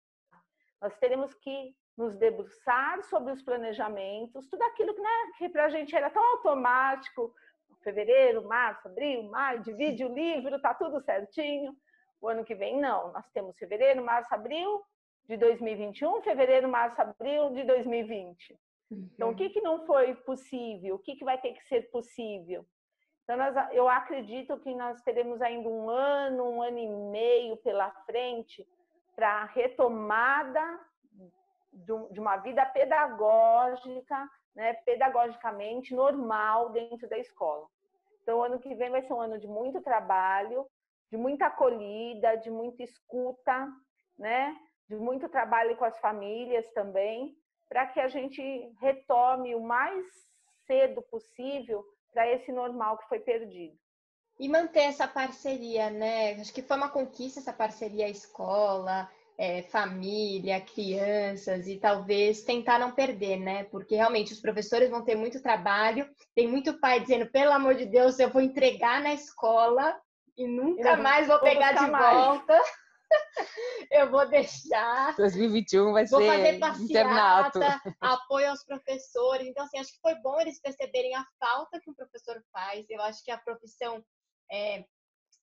Nós 0.81 0.95
teremos 0.97 1.33
que 1.33 1.75
nos 1.97 2.15
debruçar 2.17 3.01
sobre 3.03 3.31
os 3.31 3.41
planejamentos, 3.41 4.47
tudo 4.47 4.61
aquilo 4.63 4.93
que, 4.93 5.01
né, 5.01 5.09
que 5.37 5.49
para 5.49 5.65
a 5.65 5.69
gente 5.69 5.95
era 5.95 6.09
tão 6.09 6.23
automático, 6.33 7.33
fevereiro, 7.81 8.47
março, 8.47 8.87
abril, 8.87 9.23
maio, 9.23 9.61
divide 9.61 10.03
o 10.03 10.13
livro, 10.13 10.59
tá 10.59 10.73
tudo 10.73 11.01
certinho. 11.01 11.75
O 12.21 12.27
ano 12.27 12.45
que 12.45 12.55
vem, 12.55 12.79
não. 12.79 13.11
Nós 13.11 13.29
temos 13.31 13.57
fevereiro, 13.57 14.03
março, 14.03 14.33
abril 14.33 14.83
de 15.27 15.37
2021, 15.37 16.21
fevereiro, 16.21 16.67
março, 16.67 17.01
abril 17.01 17.51
de 17.51 17.63
2020. 17.63 18.57
Uhum. 18.91 19.09
Então, 19.13 19.29
o 19.31 19.35
que, 19.35 19.49
que 19.49 19.61
não 19.61 19.85
foi 19.85 20.15
possível? 20.15 20.95
O 20.95 20.99
que, 20.99 21.15
que 21.15 21.25
vai 21.25 21.39
ter 21.39 21.53
que 21.53 21.63
ser 21.67 21.89
possível? 21.89 22.65
Então, 23.23 23.37
nós, 23.37 23.55
eu 23.71 23.89
acredito 23.89 24.57
que 24.59 24.73
nós 24.75 25.01
teremos 25.01 25.41
ainda 25.41 25.67
um 25.67 25.89
ano, 25.89 26.43
um 26.43 26.61
ano 26.61 26.77
e 26.77 26.87
meio 26.87 27.57
pela 27.57 27.89
frente 28.05 28.67
para 29.15 29.41
a 29.41 29.45
retomada 29.45 30.79
de 31.73 32.19
uma 32.19 32.37
vida 32.37 32.65
pedagógica, 32.65 34.29
né, 34.55 34.73
pedagogicamente 34.73 35.93
normal 35.93 36.69
dentro 36.69 37.09
da 37.09 37.17
escola. 37.17 37.67
Então, 38.21 38.39
o 38.39 38.43
ano 38.43 38.59
que 38.59 38.73
vem 38.75 38.89
vai 38.89 39.01
ser 39.01 39.13
um 39.13 39.21
ano 39.21 39.37
de 39.37 39.47
muito 39.47 39.81
trabalho, 39.81 40.65
de 41.11 41.17
muita 41.17 41.47
acolhida, 41.47 42.35
de 42.35 42.49
muita 42.49 42.83
escuta, 42.83 43.67
né, 44.17 44.55
de 44.87 44.95
muito 44.95 45.29
trabalho 45.29 45.75
com 45.77 45.85
as 45.85 45.97
famílias 45.99 46.67
também, 46.73 47.35
para 47.67 47.87
que 47.87 47.99
a 47.99 48.07
gente 48.07 48.41
retome 48.79 49.55
o 49.55 49.61
mais 49.61 50.05
cedo 50.65 51.01
possível 51.03 51.83
para 52.13 52.29
esse 52.31 52.51
normal 52.51 52.97
que 52.97 53.07
foi 53.07 53.19
perdido. 53.19 53.75
E 54.39 54.49
manter 54.49 54.81
essa 54.81 55.07
parceria, 55.07 55.89
né? 55.89 56.33
Acho 56.33 56.53
que 56.53 56.61
foi 56.61 56.75
uma 56.75 56.89
conquista 56.89 57.39
essa 57.39 57.53
parceria 57.53 58.09
escola, 58.09 59.09
é, 59.37 59.63
família, 59.63 60.61
crianças 60.61 61.67
e 61.67 61.77
talvez 61.77 62.43
tentar 62.43 62.79
não 62.79 62.91
perder, 62.91 63.37
né? 63.37 63.63
Porque 63.65 63.95
realmente 63.95 64.33
os 64.33 64.39
professores 64.39 64.89
vão 64.89 65.03
ter 65.03 65.15
muito 65.15 65.41
trabalho, 65.41 66.09
tem 66.33 66.47
muito 66.47 66.79
pai 66.79 66.99
dizendo, 66.99 67.29
pelo 67.31 67.51
amor 67.51 67.75
de 67.75 67.85
Deus, 67.85 68.19
eu 68.19 68.29
vou 68.29 68.41
entregar 68.41 69.01
na 69.01 69.13
escola 69.13 69.97
e 70.37 70.47
nunca 70.47 70.97
mais 70.97 71.27
vou 71.27 71.39
pegar 71.39 71.73
de 71.73 71.89
mais. 71.89 72.17
volta. 72.17 72.61
eu 73.91 74.09
vou 74.09 74.27
deixar. 74.27 75.15
2021 75.15 75.93
vai 75.93 76.05
vou 76.05 76.21
ser 76.21 76.27
fazer 76.27 76.59
passeata, 76.59 76.83
internato. 76.83 77.59
apoio 78.01 78.49
aos 78.49 78.63
professores. 78.63 79.47
Então, 79.47 79.63
assim, 79.63 79.79
acho 79.79 79.93
que 79.93 80.01
foi 80.01 80.15
bom 80.15 80.39
eles 80.39 80.59
perceberem 80.59 81.15
a 81.15 81.25
falta 81.39 81.79
que 81.79 81.89
o 81.89 81.95
professor 81.95 82.41
faz. 82.51 82.85
Eu 82.89 83.01
acho 83.01 83.23
que 83.23 83.31
a 83.31 83.37
profissão 83.37 84.03
é, 84.51 84.83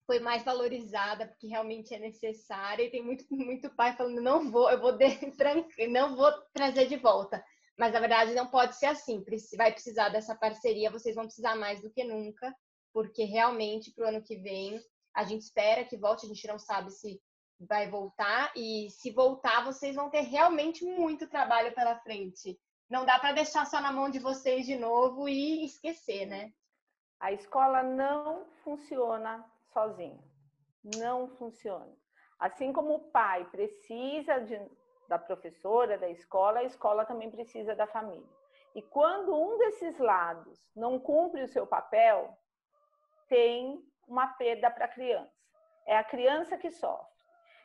foi 0.06 0.20
mais 0.20 0.42
valorizada 0.44 1.26
porque 1.26 1.46
realmente 1.46 1.94
é 1.94 1.98
necessária. 1.98 2.84
E 2.84 2.90
tem 2.90 3.02
muito, 3.02 3.24
muito 3.30 3.70
pai 3.70 3.96
falando, 3.96 4.20
não 4.20 4.50
vou, 4.50 4.70
eu 4.70 4.80
vou 4.80 4.92
de, 4.92 5.06
não 5.88 6.16
vou 6.16 6.32
trazer 6.52 6.86
de 6.86 6.96
volta. 6.96 7.42
Mas 7.78 7.92
na 7.92 8.00
verdade 8.00 8.34
não 8.34 8.48
pode 8.48 8.76
ser 8.76 8.86
assim. 8.86 9.24
Vai 9.56 9.72
precisar 9.72 10.10
dessa 10.10 10.34
parceria, 10.34 10.90
vocês 10.90 11.14
vão 11.14 11.24
precisar 11.24 11.56
mais 11.56 11.80
do 11.80 11.90
que 11.90 12.04
nunca, 12.04 12.54
porque 12.92 13.24
realmente 13.24 13.90
para 13.90 14.04
o 14.04 14.08
ano 14.08 14.22
que 14.22 14.36
vem 14.36 14.80
a 15.14 15.24
gente 15.24 15.42
espera 15.42 15.84
que 15.84 15.96
volte, 15.96 16.24
a 16.24 16.28
gente 16.28 16.46
não 16.46 16.58
sabe 16.58 16.90
se 16.90 17.20
vai 17.60 17.88
voltar 17.88 18.52
e 18.56 18.88
se 18.90 19.10
voltar, 19.10 19.64
vocês 19.64 19.94
vão 19.94 20.10
ter 20.10 20.22
realmente 20.22 20.84
muito 20.84 21.28
trabalho 21.28 21.74
pela 21.74 21.98
frente. 22.00 22.58
Não 22.88 23.04
dá 23.04 23.18
para 23.18 23.32
deixar 23.32 23.66
só 23.66 23.80
na 23.80 23.92
mão 23.92 24.10
de 24.10 24.18
vocês 24.18 24.66
de 24.66 24.76
novo 24.76 25.28
e 25.28 25.64
esquecer, 25.64 26.26
né? 26.26 26.52
A 27.20 27.32
escola 27.32 27.82
não 27.82 28.46
funciona 28.64 29.44
sozinha. 29.72 30.22
Não 30.96 31.28
funciona. 31.36 31.94
Assim 32.38 32.72
como 32.72 32.94
o 32.94 33.10
pai 33.10 33.48
precisa 33.50 34.40
de, 34.40 34.60
da 35.08 35.18
professora, 35.18 35.96
da 35.96 36.08
escola, 36.10 36.60
a 36.60 36.64
escola 36.64 37.06
também 37.06 37.30
precisa 37.30 37.76
da 37.76 37.86
família. 37.86 38.28
E 38.74 38.82
quando 38.82 39.34
um 39.34 39.56
desses 39.58 39.98
lados 39.98 40.58
não 40.74 40.98
cumpre 40.98 41.42
o 41.44 41.48
seu 41.48 41.66
papel, 41.66 42.36
tem 43.32 43.82
uma 44.06 44.26
perda 44.26 44.70
para 44.70 44.84
a 44.84 44.88
criança. 44.88 45.32
É 45.86 45.96
a 45.96 46.04
criança 46.04 46.58
que 46.58 46.70
sofre. 46.70 47.10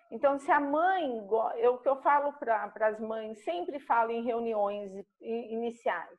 Então, 0.10 0.40
se 0.40 0.50
a 0.50 0.62
mãe, 0.62 1.28
eu, 1.58 1.74
o 1.74 1.78
que 1.80 1.90
eu 1.90 1.98
falo 1.98 2.32
para 2.32 2.72
as 2.88 2.98
mães, 3.02 3.44
sempre 3.44 3.78
falo 3.78 4.12
em 4.12 4.24
reuniões 4.24 4.90
iniciais, 5.20 6.18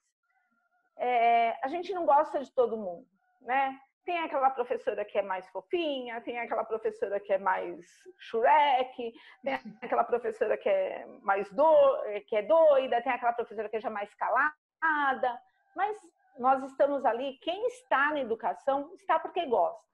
é, 0.98 1.56
a 1.62 1.68
gente 1.68 1.94
não 1.94 2.04
gosta 2.04 2.40
de 2.40 2.52
todo 2.52 2.76
mundo, 2.76 3.06
né? 3.40 3.80
Tem 4.04 4.18
aquela 4.18 4.50
professora 4.50 5.02
que 5.02 5.16
é 5.16 5.22
mais 5.22 5.48
fofinha, 5.48 6.20
tem 6.20 6.38
aquela 6.38 6.64
professora 6.64 7.18
que 7.18 7.32
é 7.32 7.38
mais 7.38 7.86
Shrek, 8.18 9.14
tem 9.42 9.54
aquela 9.80 10.04
professora 10.04 10.58
que 10.58 10.68
é 10.68 11.06
mais 11.22 11.50
do, 11.52 12.02
que 12.26 12.36
é 12.36 12.42
doida, 12.42 13.00
tem 13.00 13.12
aquela 13.12 13.32
professora 13.32 13.68
que 13.70 13.76
é 13.76 13.80
já 13.80 13.90
mais 13.90 14.12
calada, 14.14 15.40
mas 15.74 15.96
nós 16.38 16.62
estamos 16.64 17.04
ali, 17.04 17.38
quem 17.38 17.66
está 17.66 18.12
na 18.12 18.20
educação 18.20 18.90
está 18.94 19.18
porque 19.18 19.44
gosta. 19.46 19.88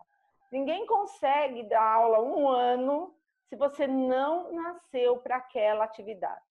Ninguém 0.52 0.86
consegue 0.86 1.64
dar 1.64 1.82
aula 1.82 2.20
um 2.20 2.48
ano 2.48 3.14
se 3.48 3.56
você 3.56 3.86
não 3.86 4.52
nasceu 4.52 5.16
para 5.18 5.36
aquela 5.36 5.84
atividade. 5.84 6.42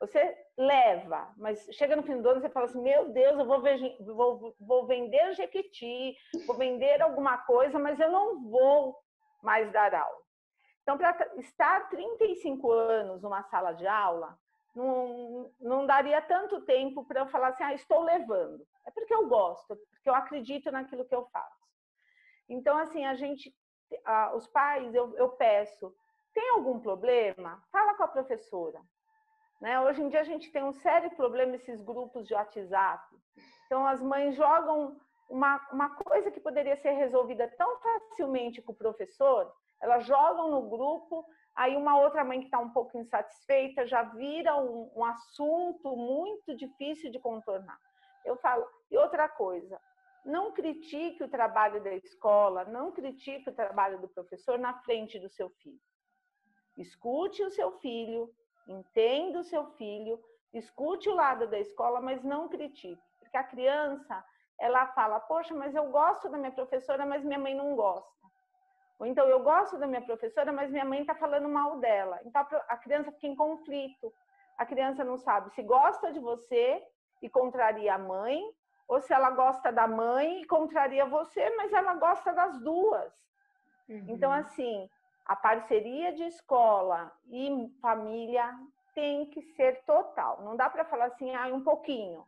Você 0.00 0.36
leva, 0.56 1.30
mas 1.36 1.66
chega 1.72 1.94
no 1.94 2.02
fim 2.02 2.22
do 2.22 2.28
ano 2.28 2.40
você 2.40 2.48
fala 2.48 2.66
assim: 2.66 2.80
Meu 2.80 3.10
Deus, 3.10 3.38
eu 3.38 3.44
vou, 3.44 3.60
ver, 3.60 3.96
vou, 4.00 4.54
vou 4.58 4.86
vender 4.86 5.34
Jequiti, 5.34 6.16
vou 6.46 6.56
vender 6.56 7.02
alguma 7.02 7.36
coisa, 7.38 7.78
mas 7.78 8.00
eu 8.00 8.10
não 8.10 8.42
vou 8.42 8.98
mais 9.42 9.70
dar 9.72 9.94
aula. 9.94 10.20
Então, 10.82 10.96
para 10.96 11.14
estar 11.36 11.88
35 11.90 12.70
anos 12.70 13.22
numa 13.22 13.42
sala 13.44 13.72
de 13.72 13.86
aula, 13.86 14.38
não, 14.74 15.50
não 15.60 15.86
daria 15.86 16.22
tanto 16.22 16.62
tempo 16.62 17.04
para 17.04 17.20
eu 17.20 17.26
falar 17.26 17.48
assim: 17.48 17.62
Ah, 17.62 17.74
estou 17.74 18.02
levando. 18.02 18.66
É 18.86 18.90
porque 18.90 19.14
eu 19.14 19.28
gosto, 19.28 19.76
porque 19.76 20.08
eu 20.08 20.14
acredito 20.14 20.70
naquilo 20.70 21.04
que 21.04 21.14
eu 21.14 21.26
faço. 21.26 21.68
Então, 22.48 22.76
assim, 22.78 23.04
a 23.04 23.14
gente, 23.14 23.54
os 24.34 24.46
pais, 24.48 24.94
eu, 24.94 25.16
eu 25.16 25.30
peço, 25.30 25.94
tem 26.34 26.50
algum 26.50 26.80
problema? 26.80 27.62
Fala 27.70 27.94
com 27.94 28.04
a 28.04 28.08
professora. 28.08 28.80
Né? 29.60 29.78
Hoje 29.80 30.02
em 30.02 30.08
dia 30.08 30.20
a 30.20 30.24
gente 30.24 30.50
tem 30.50 30.64
um 30.64 30.72
sério 30.72 31.10
problema 31.10 31.54
esses 31.54 31.82
grupos 31.82 32.26
de 32.26 32.34
WhatsApp. 32.34 33.04
Então 33.66 33.86
as 33.86 34.02
mães 34.02 34.34
jogam 34.34 34.98
uma, 35.28 35.60
uma 35.70 35.90
coisa 35.90 36.30
que 36.30 36.40
poderia 36.40 36.76
ser 36.76 36.92
resolvida 36.92 37.46
tão 37.56 37.78
facilmente 37.78 38.62
com 38.62 38.72
o 38.72 38.76
professor, 38.76 39.52
elas 39.80 40.04
jogam 40.04 40.50
no 40.50 40.68
grupo, 40.68 41.24
aí 41.54 41.76
uma 41.76 41.98
outra 41.98 42.24
mãe 42.24 42.40
que 42.40 42.46
está 42.46 42.58
um 42.58 42.70
pouco 42.70 42.98
insatisfeita 42.98 43.86
já 43.86 44.02
vira 44.02 44.56
um, 44.56 44.90
um 44.94 45.04
assunto 45.04 45.96
muito 45.96 46.56
difícil 46.56 47.10
de 47.10 47.18
contornar. 47.18 47.78
Eu 48.24 48.36
falo, 48.36 48.66
e 48.90 48.96
outra 48.96 49.28
coisa, 49.28 49.80
não 50.24 50.52
critique 50.52 51.22
o 51.22 51.28
trabalho 51.28 51.82
da 51.82 51.94
escola, 51.94 52.64
não 52.64 52.92
critique 52.92 53.48
o 53.48 53.54
trabalho 53.54 53.98
do 54.00 54.08
professor 54.08 54.58
na 54.58 54.74
frente 54.82 55.18
do 55.18 55.28
seu 55.28 55.48
filho. 55.50 55.80
Escute 56.76 57.42
o 57.42 57.50
seu 57.50 57.72
filho, 57.78 58.32
entenda 58.68 59.40
o 59.40 59.44
seu 59.44 59.66
filho, 59.72 60.22
escute 60.52 61.08
o 61.08 61.14
lado 61.14 61.46
da 61.48 61.58
escola, 61.58 62.00
mas 62.00 62.22
não 62.22 62.48
critique. 62.48 63.02
Porque 63.18 63.36
a 63.36 63.44
criança, 63.44 64.24
ela 64.58 64.86
fala: 64.88 65.20
Poxa, 65.20 65.54
mas 65.54 65.74
eu 65.74 65.90
gosto 65.90 66.28
da 66.28 66.38
minha 66.38 66.52
professora, 66.52 67.06
mas 67.06 67.24
minha 67.24 67.38
mãe 67.38 67.54
não 67.54 67.74
gosta. 67.74 68.20
Ou 68.98 69.06
então, 69.06 69.26
eu 69.26 69.42
gosto 69.42 69.78
da 69.78 69.86
minha 69.86 70.02
professora, 70.02 70.52
mas 70.52 70.70
minha 70.70 70.84
mãe 70.84 71.00
está 71.00 71.14
falando 71.14 71.48
mal 71.48 71.78
dela. 71.78 72.20
Então, 72.24 72.46
a 72.68 72.76
criança 72.76 73.10
fica 73.12 73.26
em 73.26 73.34
conflito. 73.34 74.12
A 74.58 74.66
criança 74.66 75.02
não 75.02 75.16
sabe 75.16 75.48
se 75.54 75.62
gosta 75.62 76.12
de 76.12 76.20
você 76.20 76.86
e 77.22 77.28
contraria 77.28 77.94
a 77.94 77.98
mãe, 77.98 78.42
ou 78.88 79.00
se 79.00 79.12
ela 79.12 79.30
gosta 79.30 79.70
da 79.70 79.86
mãe 79.86 80.42
e 80.42 80.46
contraria 80.46 81.06
você, 81.06 81.48
mas 81.56 81.72
ela 81.72 81.94
gosta 81.94 82.32
das 82.32 82.58
duas. 82.60 83.12
Então, 83.88 83.96
uhum. 83.96 84.14
Então, 84.14 84.32
assim, 84.32 84.90
a 85.24 85.36
parceria 85.36 86.12
de 86.12 86.24
escola 86.24 87.12
e 87.28 87.68
família 87.80 88.52
tem 88.94 89.26
que 89.26 89.42
ser 89.42 89.82
total. 89.84 90.42
Não 90.42 90.56
dá 90.56 90.68
para 90.68 90.84
falar 90.84 91.06
assim, 91.06 91.34
ah, 91.34 91.46
um 91.46 91.62
pouquinho. 91.62 92.26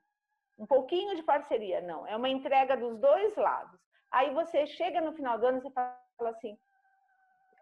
Um 0.58 0.66
pouquinho 0.66 1.16
de 1.16 1.22
parceria, 1.22 1.80
não. 1.80 2.06
É 2.06 2.16
uma 2.16 2.28
entrega 2.28 2.76
dos 2.76 2.98
dois 2.98 3.34
lados. 3.36 3.80
Aí 4.10 4.32
você 4.32 4.66
chega 4.66 5.00
no 5.00 5.12
final 5.12 5.38
do 5.38 5.46
ano 5.46 5.62
e 5.64 5.70
fala 5.72 6.30
assim: 6.30 6.56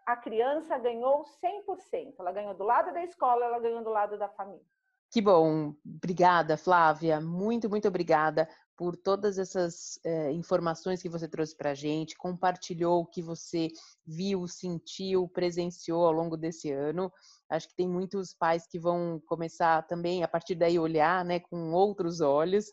a 0.05 0.15
criança 0.15 0.77
ganhou 0.77 1.23
100%. 1.23 2.15
Ela 2.19 2.31
ganhou 2.31 2.53
do 2.53 2.63
lado 2.63 2.93
da 2.93 3.03
escola, 3.03 3.45
ela 3.45 3.59
ganhou 3.59 3.83
do 3.83 3.89
lado 3.89 4.17
da 4.17 4.27
família. 4.29 4.65
Que 5.11 5.21
bom. 5.21 5.75
Obrigada, 5.85 6.55
Flávia. 6.55 7.19
Muito, 7.19 7.69
muito 7.69 7.85
obrigada 7.85 8.47
por 8.77 8.95
todas 8.95 9.37
essas 9.37 9.99
é, 10.05 10.31
informações 10.31 11.01
que 11.01 11.09
você 11.09 11.27
trouxe 11.27 11.55
para 11.55 11.71
a 11.71 11.75
gente, 11.75 12.17
compartilhou 12.17 13.01
o 13.01 13.05
que 13.05 13.21
você 13.21 13.67
viu, 14.07 14.47
sentiu, 14.47 15.27
presenciou 15.27 16.05
ao 16.05 16.13
longo 16.13 16.37
desse 16.37 16.71
ano. 16.71 17.11
Acho 17.49 17.67
que 17.67 17.75
tem 17.75 17.89
muitos 17.89 18.33
pais 18.33 18.65
que 18.65 18.79
vão 18.79 19.21
começar 19.27 19.85
também, 19.85 20.23
a 20.23 20.27
partir 20.29 20.55
daí, 20.55 20.79
olhar 20.79 21.25
né, 21.25 21.41
com 21.41 21.73
outros 21.73 22.21
olhos. 22.21 22.67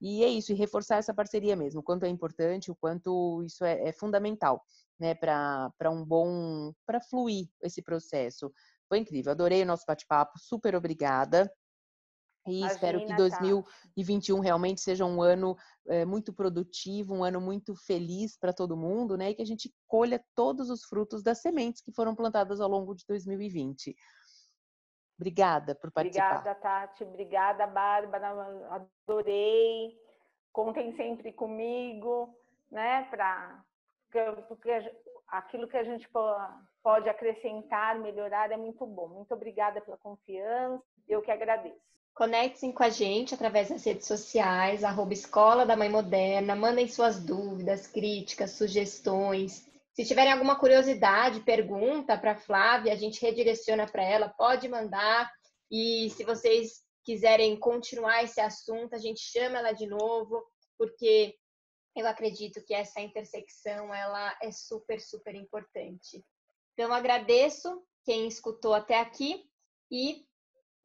E 0.00 0.24
é 0.24 0.28
isso, 0.28 0.50
e 0.50 0.56
reforçar 0.56 0.96
essa 0.96 1.14
parceria 1.14 1.54
mesmo, 1.54 1.80
o 1.80 1.84
quanto 1.84 2.04
é 2.04 2.08
importante, 2.08 2.70
o 2.70 2.74
quanto 2.74 3.42
isso 3.44 3.64
é, 3.64 3.88
é 3.88 3.92
fundamental, 3.92 4.64
né, 4.98 5.14
para 5.14 5.90
um 5.90 6.04
bom, 6.04 6.72
para 6.86 7.00
fluir 7.00 7.46
esse 7.62 7.82
processo. 7.82 8.50
Foi 8.88 8.98
incrível, 8.98 9.30
adorei 9.30 9.62
o 9.62 9.66
nosso 9.66 9.84
bate-papo, 9.86 10.38
super 10.38 10.74
obrigada. 10.74 11.52
E 12.46 12.58
Imagina, 12.58 12.72
espero 12.72 13.06
que 13.06 13.14
2021 13.14 14.36
tá. 14.36 14.42
realmente 14.42 14.80
seja 14.80 15.04
um 15.04 15.22
ano 15.22 15.56
é, 15.86 16.04
muito 16.04 16.32
produtivo, 16.32 17.14
um 17.14 17.24
ano 17.24 17.40
muito 17.40 17.74
feliz 17.74 18.36
para 18.36 18.52
todo 18.52 18.76
mundo, 18.76 19.16
né? 19.16 19.30
E 19.30 19.34
que 19.34 19.42
a 19.42 19.46
gente 19.46 19.72
colha 19.86 20.22
todos 20.34 20.68
os 20.68 20.84
frutos 20.84 21.22
das 21.22 21.40
sementes 21.40 21.80
que 21.80 21.92
foram 21.92 22.14
plantadas 22.14 22.60
ao 22.60 22.68
longo 22.68 22.94
de 22.94 23.04
2020. 23.06 23.94
Obrigada 25.16 25.74
por 25.74 25.92
participar. 25.92 26.38
Obrigada, 26.38 26.60
Tati. 26.60 27.04
Obrigada, 27.04 27.66
Bárbara. 27.66 28.28
Adorei. 29.06 29.96
Contem 30.52 30.96
sempre 30.96 31.32
comigo, 31.32 32.36
né? 32.70 33.04
Para 33.04 33.64
porque 34.46 34.70
aquilo 35.28 35.66
que 35.66 35.76
a 35.76 35.84
gente 35.84 36.06
pode 36.82 37.08
acrescentar, 37.08 37.98
melhorar 37.98 38.50
é 38.52 38.56
muito 38.56 38.86
bom. 38.86 39.08
Muito 39.08 39.32
obrigada 39.32 39.80
pela 39.80 39.96
confiança. 39.96 40.82
Eu 41.08 41.22
que 41.22 41.30
agradeço. 41.30 41.80
Conectem 42.14 42.72
com 42.72 42.82
a 42.82 42.90
gente 42.90 43.34
através 43.34 43.70
das 43.70 43.84
redes 43.84 44.06
sociais, 44.06 44.84
arroba 44.84 45.14
Escola 45.14 45.64
da 45.64 45.76
Mãe 45.76 45.88
Moderna, 45.88 46.54
mandem 46.54 46.86
suas 46.86 47.18
dúvidas, 47.18 47.86
críticas, 47.86 48.52
sugestões. 48.52 49.66
Se 49.94 50.04
tiverem 50.04 50.32
alguma 50.32 50.58
curiosidade, 50.58 51.40
pergunta 51.40 52.16
para 52.18 52.32
a 52.32 52.38
Flávia, 52.38 52.92
a 52.92 52.96
gente 52.96 53.20
redireciona 53.20 53.86
para 53.86 54.02
ela, 54.02 54.28
pode 54.28 54.68
mandar. 54.68 55.30
E 55.70 56.10
se 56.10 56.22
vocês 56.22 56.82
quiserem 57.02 57.58
continuar 57.58 58.22
esse 58.22 58.40
assunto, 58.40 58.94
a 58.94 58.98
gente 58.98 59.20
chama 59.20 59.58
ela 59.58 59.72
de 59.72 59.86
novo, 59.86 60.42
porque 60.78 61.34
eu 61.96 62.06
acredito 62.06 62.62
que 62.64 62.74
essa 62.74 63.00
intersecção 63.00 63.92
ela 63.92 64.36
é 64.42 64.50
super, 64.50 65.00
super 65.00 65.34
importante. 65.34 66.24
Então, 66.74 66.92
agradeço 66.92 67.82
quem 68.04 68.26
escutou 68.26 68.74
até 68.74 68.98
aqui 68.98 69.44
E 69.90 70.26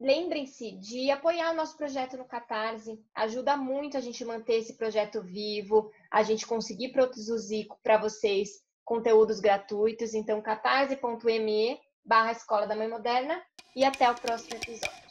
lembrem-se 0.00 0.72
de 0.72 1.10
apoiar 1.10 1.52
o 1.52 1.56
nosso 1.56 1.76
projeto 1.76 2.16
no 2.16 2.24
Catarse. 2.24 3.02
Ajuda 3.14 3.56
muito 3.56 3.96
a 3.96 4.00
gente 4.00 4.24
manter 4.24 4.58
esse 4.58 4.74
projeto 4.74 5.22
vivo, 5.22 5.90
a 6.10 6.22
gente 6.22 6.46
conseguir 6.46 6.92
produzir 6.92 7.66
para 7.82 7.98
vocês 7.98 8.62
conteúdos 8.84 9.40
gratuitos. 9.40 10.14
Então, 10.14 10.40
catarse.me 10.40 11.78
barra 12.04 12.32
Escola 12.32 12.66
da 12.66 12.76
Mãe 12.76 12.88
Moderna 12.88 13.42
e 13.76 13.84
até 13.84 14.10
o 14.10 14.14
próximo 14.14 14.56
episódio. 14.56 15.07